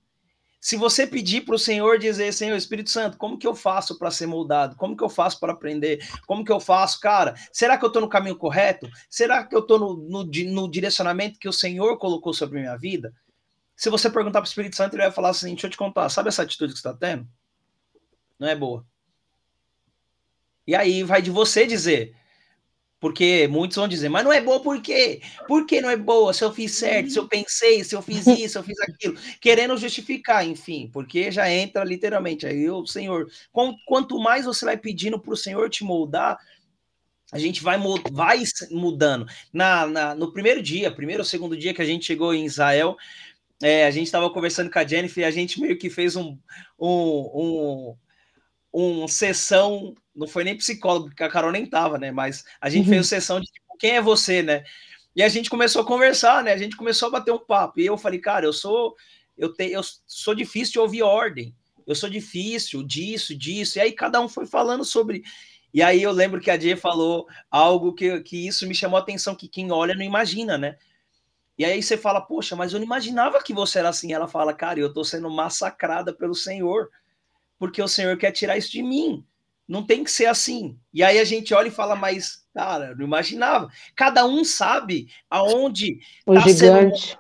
[0.60, 4.10] Se você pedir para o Senhor dizer, Senhor Espírito Santo, como que eu faço para
[4.10, 4.76] ser moldado?
[4.76, 6.04] Como que eu faço para aprender?
[6.26, 7.36] Como que eu faço, cara?
[7.54, 8.90] Será que eu estou no caminho correto?
[9.08, 12.76] Será que eu estou no, no, no, direcionamento que o Senhor colocou sobre a minha
[12.76, 13.14] vida?
[13.76, 16.10] Se você perguntar para o Espírito Santo, ele vai falar assim: deixa eu te contar,
[16.10, 17.28] sabe essa atitude que você está tendo?
[18.40, 18.84] Não é boa.
[20.68, 22.16] E aí vai de você dizer,
[23.00, 25.22] Porque muitos vão dizer, mas não é boa por quê?
[25.48, 26.34] Por que não é boa?
[26.34, 29.16] Se eu fiz certo, se eu pensei, se eu fiz isso, se eu fiz aquilo,
[29.40, 33.30] querendo justificar, enfim, porque já entra literalmente aí o Senhor.
[33.86, 36.40] Quanto mais você vai pedindo para o Senhor te moldar,
[37.32, 37.78] a gente vai,
[38.12, 38.42] vai
[38.72, 39.28] mudando.
[39.54, 42.96] Na, na, no primeiro dia, primeiro ou segundo dia que a gente chegou em Israel,
[43.62, 46.38] é, a gente estava conversando com a Jennifer e a gente meio que fez um,
[46.80, 47.96] um,
[48.74, 52.12] um, um sessão, não foi nem psicólogo, porque a Carol nem tava, né?
[52.12, 52.94] Mas a gente uhum.
[52.94, 54.64] fez sessão de tipo, quem é você, né?
[55.16, 56.54] E a gente começou a conversar, né?
[56.54, 57.80] A gente começou a bater um papo.
[57.80, 58.96] E eu falei, cara, eu sou
[59.38, 61.56] eu, te, eu sou difícil de ouvir ordem.
[61.86, 63.78] Eu sou difícil disso, disso.
[63.78, 65.24] E aí cada um foi falando sobre.
[65.74, 69.02] E aí eu lembro que a Jay falou algo que, que isso me chamou a
[69.02, 70.78] atenção, que quem olha não imagina, né?
[71.58, 74.14] E aí você fala, poxa, mas eu não imaginava que você era assim.
[74.14, 76.90] Ela fala, cara, eu tô sendo massacrada pelo Senhor,
[77.58, 79.26] porque o Senhor quer tirar isso de mim.
[79.68, 80.78] Não tem que ser assim.
[80.94, 83.70] E aí a gente olha e fala, mas, cara, não imaginava.
[83.96, 87.18] Cada um sabe aonde o tá gigante.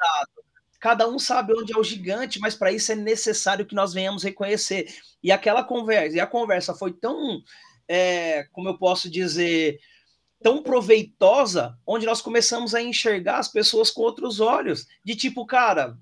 [0.80, 4.24] Cada um sabe onde é o gigante, mas para isso é necessário que nós venhamos
[4.24, 4.88] reconhecer.
[5.24, 7.41] E aquela conversa, e a conversa foi tão,
[7.88, 9.80] é, como eu posso dizer,
[10.43, 15.98] tão proveitosa, onde nós começamos a enxergar as pessoas com outros olhos, de tipo, cara,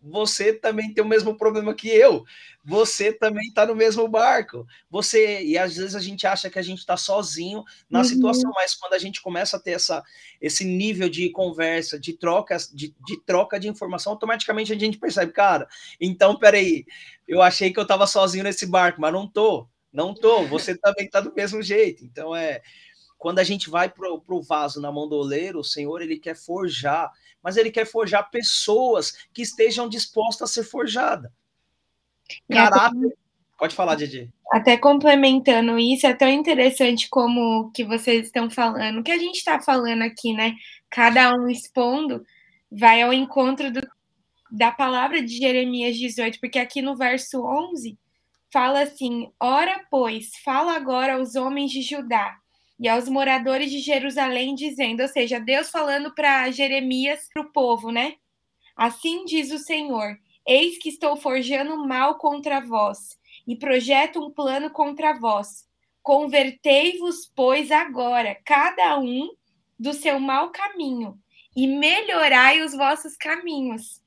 [0.00, 2.24] você também tem o mesmo problema que eu,
[2.64, 6.62] você também está no mesmo barco, você e às vezes a gente acha que a
[6.62, 8.04] gente está sozinho na uhum.
[8.04, 10.02] situação, mas quando a gente começa a ter essa,
[10.40, 15.32] esse nível de conversa, de troca, de, de troca de informação, automaticamente a gente percebe,
[15.32, 15.66] cara,
[16.00, 16.84] então peraí,
[17.26, 21.06] eu achei que eu estava sozinho nesse barco, mas não tô, não tô, você também
[21.06, 22.62] está do mesmo jeito, então é
[23.18, 26.36] quando a gente vai para o vaso na mão do oleiro, o Senhor ele quer
[26.36, 27.12] forjar,
[27.42, 31.30] mas ele quer forjar pessoas que estejam dispostas a ser forjadas.
[32.48, 33.16] Caráter.
[33.58, 34.32] Pode falar, Didi.
[34.52, 39.60] Até complementando isso, é tão interessante como que vocês estão falando, que a gente está
[39.60, 40.54] falando aqui, né?
[40.88, 42.24] Cada um expondo,
[42.70, 43.80] vai ao encontro do,
[44.50, 47.98] da palavra de Jeremias 18, porque aqui no verso 11
[48.52, 52.38] fala assim: Ora, pois, fala agora aos homens de Judá
[52.78, 57.90] e aos moradores de Jerusalém, dizendo, ou seja, Deus falando para Jeremias, para o povo,
[57.90, 58.16] né?
[58.76, 60.16] Assim diz o Senhor:
[60.46, 65.66] Eis que estou forjando mal contra vós, e projeto um plano contra vós.
[66.02, 69.28] Convertei-vos, pois, agora, cada um
[69.78, 71.18] do seu mau caminho,
[71.56, 74.00] e melhorai os vossos caminhos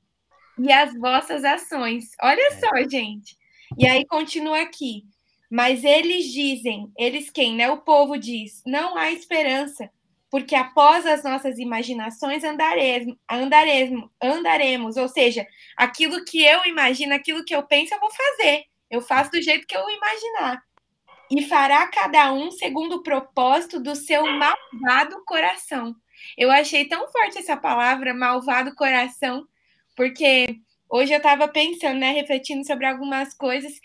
[0.58, 2.10] e as vossas ações.
[2.22, 3.36] Olha só, gente.
[3.78, 5.04] E aí continua aqui.
[5.52, 7.70] Mas eles dizem, eles quem, né?
[7.70, 9.90] O povo diz: não há esperança,
[10.30, 14.96] porque após as nossas imaginações andaremos, andaremos, andaremos.
[14.96, 15.46] Ou seja,
[15.76, 18.64] aquilo que eu imagino, aquilo que eu penso, eu vou fazer.
[18.90, 20.62] Eu faço do jeito que eu imaginar.
[21.30, 25.94] E fará cada um segundo o propósito do seu malvado coração.
[26.34, 29.46] Eu achei tão forte essa palavra, malvado coração,
[29.94, 30.56] porque
[30.88, 33.78] hoje eu estava pensando, né, refletindo sobre algumas coisas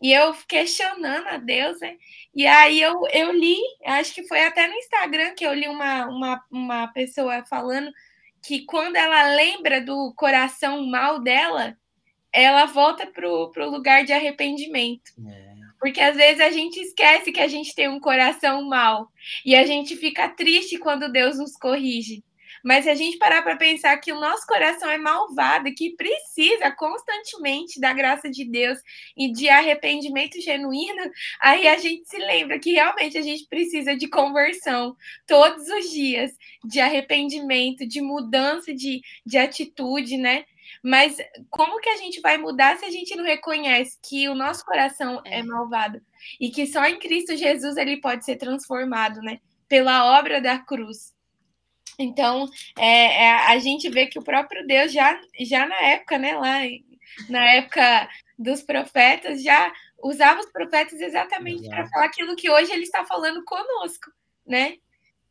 [0.00, 1.96] e eu questionando a Deus, né?
[2.34, 6.06] E aí eu, eu li, acho que foi até no Instagram que eu li uma,
[6.06, 7.90] uma, uma pessoa falando
[8.46, 11.76] que quando ela lembra do coração mal dela,
[12.32, 15.12] ela volta para o lugar de arrependimento.
[15.26, 15.56] É.
[15.80, 19.08] Porque às vezes a gente esquece que a gente tem um coração mal
[19.44, 22.22] e a gente fica triste quando Deus nos corrige.
[22.66, 26.68] Mas se a gente parar para pensar que o nosso coração é malvado, que precisa
[26.72, 28.80] constantemente da graça de Deus
[29.16, 31.00] e de arrependimento genuíno,
[31.40, 34.96] aí a gente se lembra que realmente a gente precisa de conversão
[35.28, 36.32] todos os dias,
[36.64, 40.44] de arrependimento, de mudança de, de atitude, né?
[40.82, 44.64] Mas como que a gente vai mudar se a gente não reconhece que o nosso
[44.64, 46.00] coração é, é malvado
[46.40, 49.38] e que só em Cristo Jesus ele pode ser transformado, né?
[49.68, 51.14] Pela obra da cruz.
[51.98, 56.36] Então, é, é, a gente vê que o próprio Deus já, já na época, né,
[56.36, 56.60] lá
[57.28, 59.72] na época dos profetas, já
[60.02, 64.10] usava os profetas exatamente para falar aquilo que hoje ele está falando conosco,
[64.46, 64.76] né?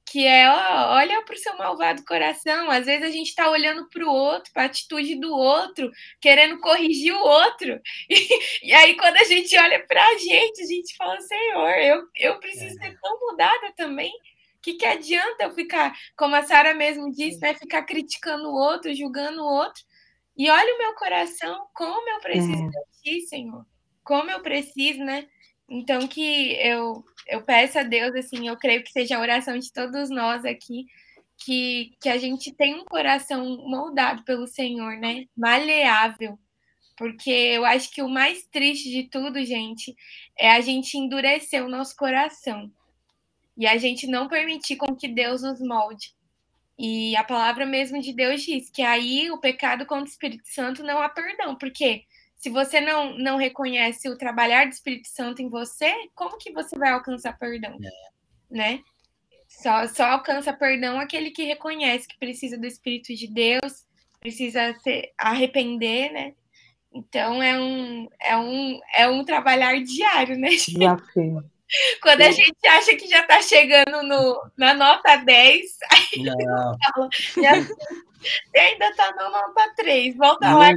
[0.07, 2.69] Que é, ó, olha para o seu malvado coração.
[2.69, 5.91] Às vezes a gente está olhando para o outro, para a atitude do outro,
[6.21, 7.79] querendo corrigir o outro.
[8.09, 12.07] E, e aí, quando a gente olha para a gente, a gente fala, Senhor, eu,
[12.15, 12.83] eu preciso é.
[12.83, 14.11] ser tão mudada também
[14.65, 18.95] que, que adianta eu ficar, como a Sara mesmo disse, né, ficar criticando o outro,
[18.95, 19.83] julgando o outro?
[20.35, 22.69] E olha o meu coração, como eu preciso uhum.
[22.69, 23.63] de ti, Senhor.
[24.03, 25.27] Como eu preciso, né?
[25.69, 29.71] Então que eu eu peço a Deus assim, eu creio que seja a oração de
[29.71, 30.85] todos nós aqui,
[31.37, 35.25] que, que a gente tenha um coração moldado pelo Senhor, né?
[35.37, 36.37] Maleável.
[36.97, 39.95] Porque eu acho que o mais triste de tudo, gente,
[40.37, 42.71] é a gente endurecer o nosso coração
[43.57, 46.13] E a gente não permitir com que Deus nos molde.
[46.77, 50.83] E a palavra mesmo de Deus diz que aí o pecado contra o Espírito Santo
[50.83, 52.03] não há perdão, porque
[52.35, 56.77] se você não, não reconhece o trabalhar do Espírito Santo em você, como que você
[56.77, 57.77] vai alcançar perdão?
[57.81, 58.55] É.
[58.55, 58.79] Né?
[59.47, 63.85] Só, só alcança perdão aquele que reconhece que precisa do Espírito de Deus,
[64.19, 66.33] precisa se arrepender, né?
[66.93, 70.49] Então é um, é um, é um trabalhar diário, né?
[70.49, 71.43] Desafio.
[72.01, 75.61] Quando a gente acha que já está chegando no, na nota 10,
[75.91, 76.37] aí Não.
[76.93, 77.09] fala,
[78.55, 80.69] ainda está na nota 3, volta lá.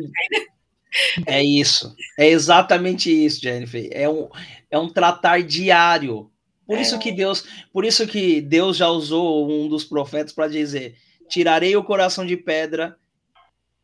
[1.26, 1.95] É isso.
[2.18, 3.89] É exatamente isso, Jennifer.
[3.93, 4.28] É um,
[4.70, 6.30] é um tratar diário.
[6.66, 6.82] Por É.
[6.82, 10.97] isso que Deus, por isso que Deus já usou um dos profetas para dizer:
[11.28, 12.97] tirarei o coração de pedra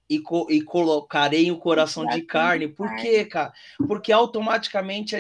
[0.09, 2.69] e, co- e colocarei o coração de carne.
[2.69, 3.53] Por quê, cara?
[3.87, 5.17] Porque automaticamente,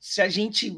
[0.00, 0.74] se a gente.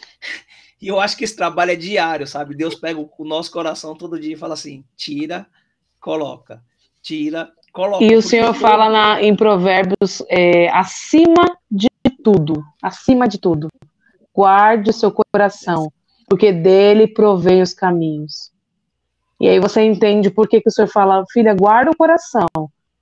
[0.80, 2.54] E eu acho que esse trabalho é diário, sabe?
[2.54, 5.46] Deus pega o nosso coração todo dia e fala assim: tira,
[5.98, 6.62] coloca,
[7.02, 8.04] tira, coloca.
[8.04, 11.88] E o Porque Senhor fala na- em Provérbios, é, acima de
[12.22, 13.68] tudo, acima de tudo,
[14.34, 15.90] guarde o seu coração,
[16.28, 18.52] porque dele provém os caminhos.
[19.40, 22.48] E aí você entende por que, que o Senhor fala, filha, guarda o coração,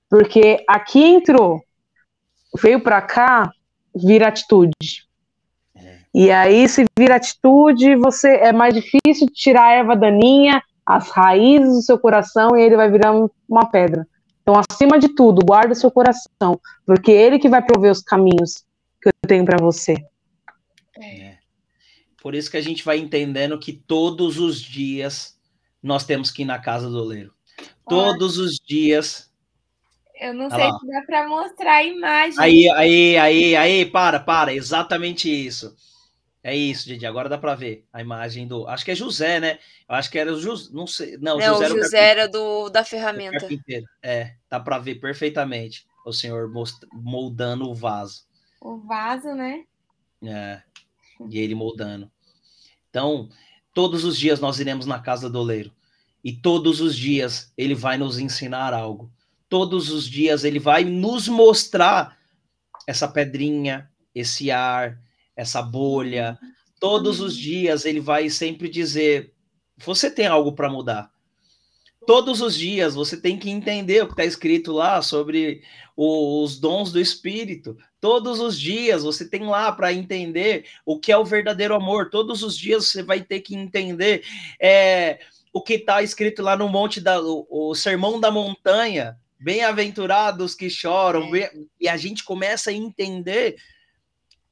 [0.09, 1.61] porque aqui entrou,
[2.61, 3.51] veio para cá,
[3.93, 5.04] vira atitude.
[6.17, 11.67] E aí, se vira atitude, você é mais difícil tirar a erva daninha, as raízes
[11.67, 14.07] do seu coração, e ele vai virar um- uma pedra.
[14.41, 18.01] Então, acima de tudo, guarda o seu coração, porque é ele que vai prover os
[18.01, 18.63] caminhos
[19.01, 19.97] que eu tenho para você.
[20.97, 21.35] É.
[22.23, 25.37] Por isso que a gente vai entendendo que todos os dias
[25.83, 27.33] nós temos que ir na casa do oleiro.
[27.89, 29.29] Todos os dias.
[30.21, 30.79] Eu não Olha sei lá.
[30.79, 32.39] se dá para mostrar a imagem.
[32.39, 35.75] Aí, aí, aí, aí, para, para, exatamente isso.
[36.45, 37.07] É isso, Didi.
[37.07, 38.67] Agora dá para ver a imagem do.
[38.67, 39.57] Acho que é José, né?
[39.89, 40.69] Eu acho que era o José.
[40.71, 41.17] Não sei.
[41.17, 43.47] Não, Não, José o era José era do, da ferramenta.
[43.99, 46.47] É, dá para ver perfeitamente o senhor
[46.93, 48.27] moldando o vaso.
[48.61, 49.65] O vaso, né?
[50.23, 50.61] É,
[51.27, 52.11] e ele moldando.
[52.91, 53.27] Então,
[53.73, 55.73] todos os dias nós iremos na casa do oleiro.
[56.23, 59.11] E todos os dias ele vai nos ensinar algo.
[59.49, 62.19] Todos os dias ele vai nos mostrar
[62.85, 65.03] essa pedrinha, esse ar,
[65.35, 66.37] essa bolha.
[66.79, 69.33] Todos os dias ele vai sempre dizer:
[69.77, 71.09] você tem algo para mudar.
[72.05, 75.63] Todos os dias você tem que entender o que está escrito lá sobre
[75.95, 77.75] o- os dons do Espírito.
[77.99, 82.11] Todos os dias você tem lá para entender o que é o verdadeiro amor.
[82.11, 84.23] Todos os dias você vai ter que entender
[84.61, 85.17] é,
[85.51, 89.17] o que está escrito lá no monte da o, o sermão da montanha.
[89.39, 91.31] Bem-aventurados que choram.
[91.31, 91.49] bem-
[91.81, 93.55] e a gente começa a entender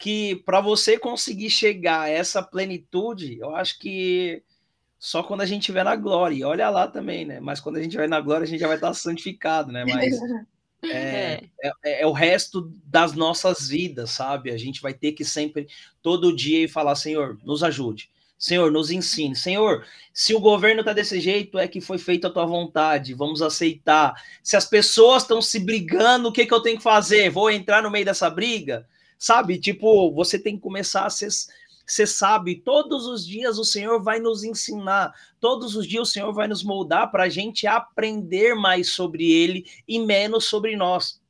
[0.03, 4.43] que para você conseguir chegar a essa plenitude, eu acho que
[4.99, 6.35] só quando a gente estiver na glória.
[6.35, 7.39] E olha lá também, né?
[7.39, 9.85] Mas quando a gente estiver na glória, a gente já vai estar santificado, né?
[9.85, 10.13] Mas
[10.83, 14.51] é, é, é o resto das nossas vidas, sabe?
[14.51, 15.69] A gente vai ter que sempre,
[16.01, 18.09] todo dia, ir falar: Senhor, nos ajude.
[18.37, 19.37] Senhor, nos ensine.
[19.37, 23.13] Senhor, se o governo está desse jeito, é que foi feita a tua vontade.
[23.13, 24.21] Vamos aceitar.
[24.43, 27.29] Se as pessoas estão se brigando, o que, que eu tenho que fazer?
[27.29, 28.85] Vou entrar no meio dessa briga?
[29.23, 29.57] Sabe?
[29.57, 31.29] Tipo, você tem que começar a ser.
[31.87, 36.33] Você sabe, todos os dias o Senhor vai nos ensinar, todos os dias o Senhor
[36.33, 41.21] vai nos moldar para a gente aprender mais sobre Ele e menos sobre nós.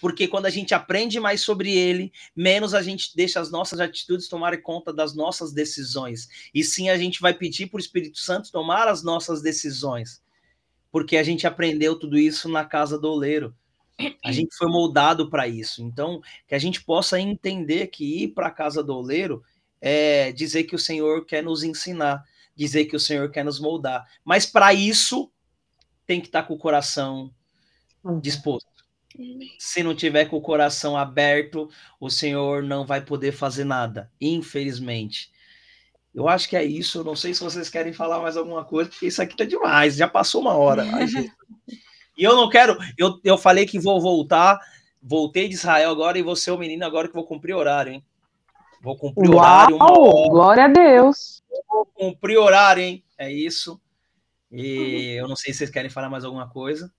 [0.00, 4.26] Porque quando a gente aprende mais sobre Ele, menos a gente deixa as nossas atitudes
[4.26, 6.30] tomarem conta das nossas decisões.
[6.54, 10.22] E sim a gente vai pedir para o Espírito Santo tomar as nossas decisões.
[10.90, 13.54] Porque a gente aprendeu tudo isso na casa do oleiro.
[14.22, 15.82] A gente foi moldado para isso.
[15.82, 19.42] Então, que a gente possa entender que ir para a casa do oleiro
[19.80, 22.24] é dizer que o Senhor quer nos ensinar,
[22.54, 24.06] dizer que o Senhor quer nos moldar.
[24.24, 25.30] Mas para isso,
[26.06, 27.32] tem que estar com o coração
[28.20, 28.68] disposto.
[29.58, 35.30] Se não tiver com o coração aberto, o Senhor não vai poder fazer nada, infelizmente.
[36.14, 36.98] Eu acho que é isso.
[36.98, 39.96] Eu não sei se vocês querem falar mais alguma coisa, porque isso aqui tá demais.
[39.96, 40.84] Já passou uma hora.
[40.94, 41.06] Ai.
[42.16, 42.76] E eu não quero.
[42.96, 44.58] Eu, eu falei que vou voltar.
[45.02, 48.04] Voltei de Israel agora e vou ser o menino agora que vou cumprir horário, hein?
[48.82, 49.76] Vou cumprir horário.
[49.76, 51.42] uma Uau, glória a Deus.
[51.68, 53.04] vou cumprir horário, hein?
[53.16, 53.80] É isso.
[54.50, 56.92] E eu não sei se vocês querem falar mais alguma coisa.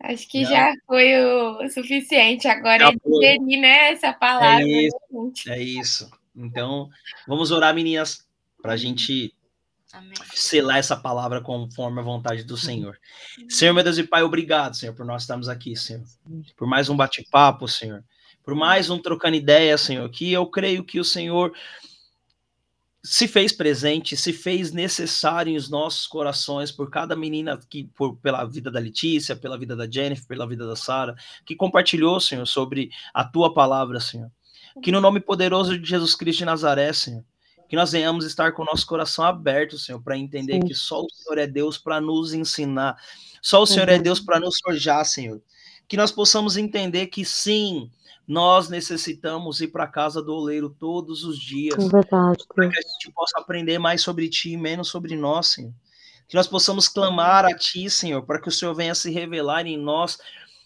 [0.00, 0.50] Acho que Não.
[0.50, 2.46] já foi o suficiente.
[2.46, 2.92] Agora Já é
[3.36, 4.62] digerir, né, essa palavra.
[4.62, 4.96] É isso.
[5.46, 5.56] né?
[5.56, 6.10] É isso.
[6.36, 6.88] Então,
[7.26, 8.24] vamos orar, meninas,
[8.62, 9.34] para a gente
[9.92, 10.14] Amém.
[10.34, 12.98] selar essa palavra conforme a vontade do Senhor.
[13.48, 16.04] Senhor, meu Deus e Pai, obrigado, Senhor, por nós estarmos aqui, Senhor.
[16.56, 18.04] Por mais um bate-papo, Senhor.
[18.44, 21.52] Por mais um trocando ideia, Senhor, que eu creio que o Senhor
[23.02, 28.16] se fez presente, se fez necessário em os nossos corações por cada menina que por,
[28.16, 31.14] pela vida da Letícia, pela vida da Jennifer, pela vida da Sara,
[31.46, 34.30] que compartilhou, Senhor, sobre a tua palavra, Senhor.
[34.82, 37.24] Que no nome poderoso de Jesus Cristo de Nazaré, Senhor,
[37.68, 40.66] que nós venhamos estar com o nosso coração aberto, Senhor, para entender Sim.
[40.66, 42.96] que só o Senhor é Deus para nos ensinar,
[43.42, 45.40] só o Senhor é Deus para nos forjar, Senhor.
[45.86, 47.90] Que nós possamos entender que sim,
[48.26, 51.82] nós necessitamos ir para a casa do oleiro todos os dias.
[51.82, 52.44] É verdade.
[52.54, 55.72] Para que a gente possa aprender mais sobre ti e menos sobre nós, Senhor.
[56.26, 59.78] Que nós possamos clamar a ti, Senhor, para que o Senhor venha se revelar em
[59.78, 60.18] nós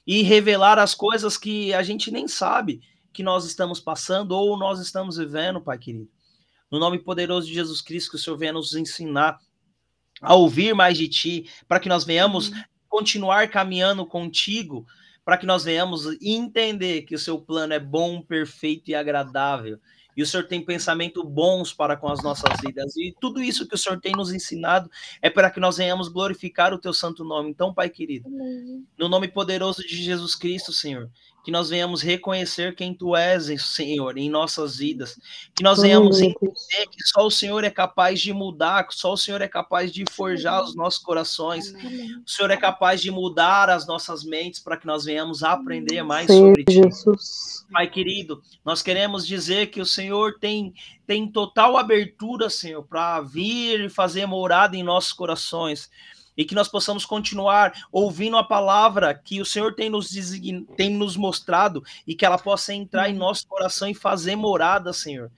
[0.04, 2.80] e revelar as coisas que a gente nem sabe
[3.12, 6.08] que nós estamos passando ou nós estamos vivendo, Pai querido.
[6.72, 9.38] No nome poderoso de Jesus Cristo, que o Senhor venha nos ensinar
[10.20, 12.50] a ouvir mais de ti, para que nós venhamos
[12.88, 14.84] continuar caminhando contigo
[15.24, 19.78] para que nós venhamos entender que o seu plano é bom, perfeito e agradável.
[20.14, 22.94] E o Senhor tem pensamentos bons para com as nossas vidas.
[22.96, 24.90] E tudo isso que o Senhor tem nos ensinado
[25.22, 27.48] é para que nós venhamos glorificar o teu santo nome.
[27.48, 28.28] Então, Pai querido,
[28.98, 31.08] no nome poderoso de Jesus Cristo, Senhor,
[31.44, 35.18] que nós venhamos reconhecer quem tu és, Senhor, em nossas vidas.
[35.54, 39.16] Que nós venhamos entender que só o Senhor é capaz de mudar, que só o
[39.16, 41.74] Senhor é capaz de forjar os nossos corações.
[42.24, 46.28] O Senhor é capaz de mudar as nossas mentes para que nós venhamos aprender mais
[46.28, 46.74] Sim, sobre ti.
[46.74, 47.66] Jesus.
[47.72, 50.72] Pai querido, nós queremos dizer que o Senhor tem
[51.04, 55.90] tem total abertura, Senhor, para vir e fazer morada em nossos corações
[56.36, 60.66] e que nós possamos continuar ouvindo a palavra que o Senhor tem nos, design...
[60.76, 65.30] tem nos mostrado e que ela possa entrar em nosso coração e fazer morada, Senhor.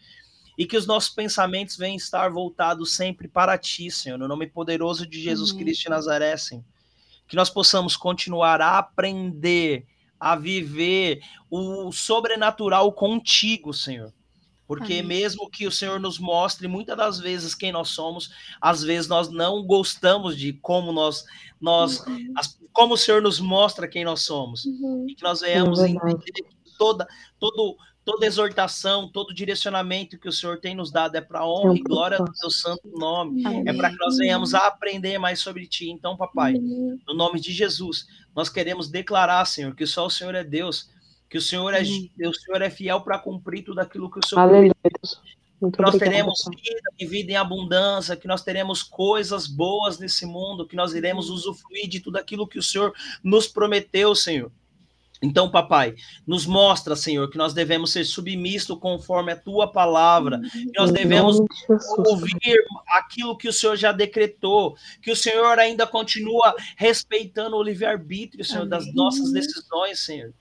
[0.57, 5.05] E que os nossos pensamentos venham estar voltados sempre para Ti, Senhor, no nome poderoso
[5.05, 5.59] de Jesus uhum.
[5.59, 6.65] Cristo de Nazaré, Senhor.
[7.27, 9.85] Que nós possamos continuar a aprender,
[10.21, 11.21] a viver
[11.51, 14.13] o sobrenatural contigo, Senhor
[14.67, 15.03] porque Amém.
[15.03, 19.29] mesmo que o Senhor nos mostre muitas das vezes quem nós somos, às vezes nós
[19.29, 21.25] não gostamos de como nós,
[21.61, 22.33] nós uhum.
[22.37, 24.65] as, como o Senhor nos mostra quem nós somos.
[24.65, 25.07] Uhum.
[25.09, 27.07] E que nós venhamos é entender que toda,
[27.39, 31.83] todo, toda exortação, todo direcionamento que o Senhor tem nos dado é para honra e
[31.83, 33.47] glória do teu santo nome.
[33.47, 33.65] Amém.
[33.67, 35.91] É para que nós venhamos a aprender mais sobre ti.
[35.91, 36.99] Então, papai, Amém.
[37.07, 40.89] no nome de Jesus, nós queremos declarar, Senhor, que só o Senhor é Deus
[41.35, 44.41] que o Senhor é, o Senhor é fiel para cumprir tudo aquilo que o Senhor
[44.41, 44.73] Aleluia.
[44.81, 50.65] que nós teremos vida e vida em abundância, que nós teremos coisas boas nesse mundo,
[50.65, 54.53] que nós iremos usufruir de tudo aquilo que o Senhor nos prometeu, Senhor.
[55.21, 60.79] Então, papai, nos mostra, Senhor, que nós devemos ser submissos conforme a tua palavra, que
[60.79, 61.41] nós devemos
[62.07, 68.45] ouvir aquilo que o Senhor já decretou, que o Senhor ainda continua respeitando o livre-arbítrio,
[68.45, 70.33] Senhor, das nossas decisões, Senhor.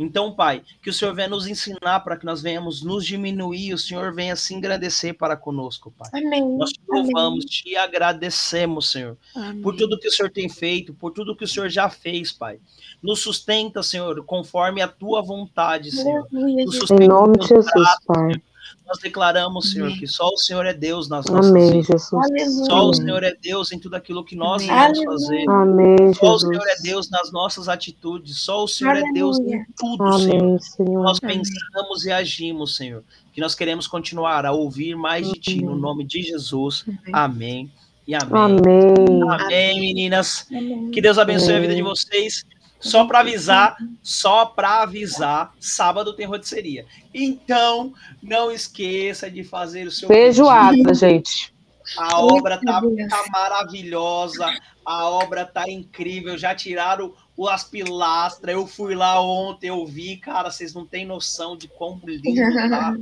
[0.00, 3.78] Então, Pai, que o Senhor venha nos ensinar para que nós venhamos nos diminuir, o
[3.78, 6.08] Senhor venha se engrandecer para conosco, Pai.
[6.14, 6.56] Amém.
[6.56, 9.60] Nós te louvamos, te agradecemos, Senhor, Amém.
[9.60, 12.58] por tudo que o Senhor tem feito, por tudo que o Senhor já fez, Pai.
[13.02, 16.26] Nos sustenta, Senhor, conforme a tua vontade, Senhor.
[16.32, 18.16] Nos em nome de Jesus, Pai.
[18.16, 18.49] Senhor.
[18.86, 22.08] Nós declaramos, Senhor, que só o Senhor é Deus nas nossas Amém, vidas.
[22.10, 22.66] Jesus.
[22.66, 25.48] Só o Senhor é Deus em tudo aquilo que nós vamos fazer.
[25.48, 28.38] Amém, só o Senhor é Deus nas nossas atitudes.
[28.38, 29.10] Só o Senhor Aleluia.
[29.10, 30.60] é Deus em tudo, Amém, Senhor.
[30.60, 31.02] Senhor.
[31.04, 33.04] Nós pensamos e agimos, Senhor.
[33.32, 36.84] Que nós queremos continuar a ouvir mais de Ti, no nome de Jesus.
[37.12, 37.70] Amém.
[38.06, 38.28] E amém.
[38.32, 40.46] Amém, amém meninas.
[40.50, 40.90] Amém.
[40.90, 42.44] Que Deus abençoe a vida de vocês.
[42.80, 46.86] Só para avisar, só para avisar, sábado tem rotisseria.
[47.12, 50.94] Então, não esqueça de fazer o seu feijoada, pedido.
[50.94, 51.52] gente.
[51.98, 54.46] A obra tá, tá, maravilhosa,
[54.84, 56.38] a obra tá incrível.
[56.38, 57.14] Já tiraram
[57.48, 58.54] as pilastras.
[58.54, 62.34] Eu fui lá ontem, eu vi, cara, vocês não têm noção de quão lindo
[62.70, 62.96] tá.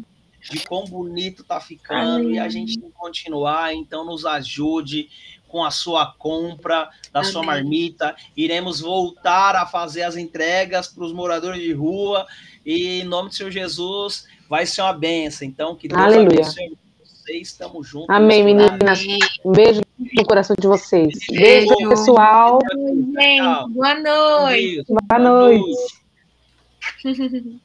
[0.51, 2.35] De quão bonito tá ficando Ai.
[2.35, 5.09] e a gente tem que continuar, então nos ajude
[5.49, 7.33] com a sua compra da Amém.
[7.33, 8.15] sua marmita.
[8.37, 12.27] Iremos voltar a fazer as entregas para os moradores de rua.
[12.65, 15.49] E em nome do Senhor Jesus, vai ser uma benção.
[15.49, 16.41] Então, que Deus Aleluia.
[16.41, 16.77] abençoe
[17.29, 17.49] vocês.
[17.49, 18.11] Estamos juntos.
[18.11, 19.05] Amém, meninas.
[19.45, 21.15] Um beijo no coração de vocês.
[21.31, 22.59] Beijo, beijo pessoal.
[23.69, 23.99] Boa noite.
[23.99, 24.85] Boa noite.
[24.89, 27.59] Boa noite.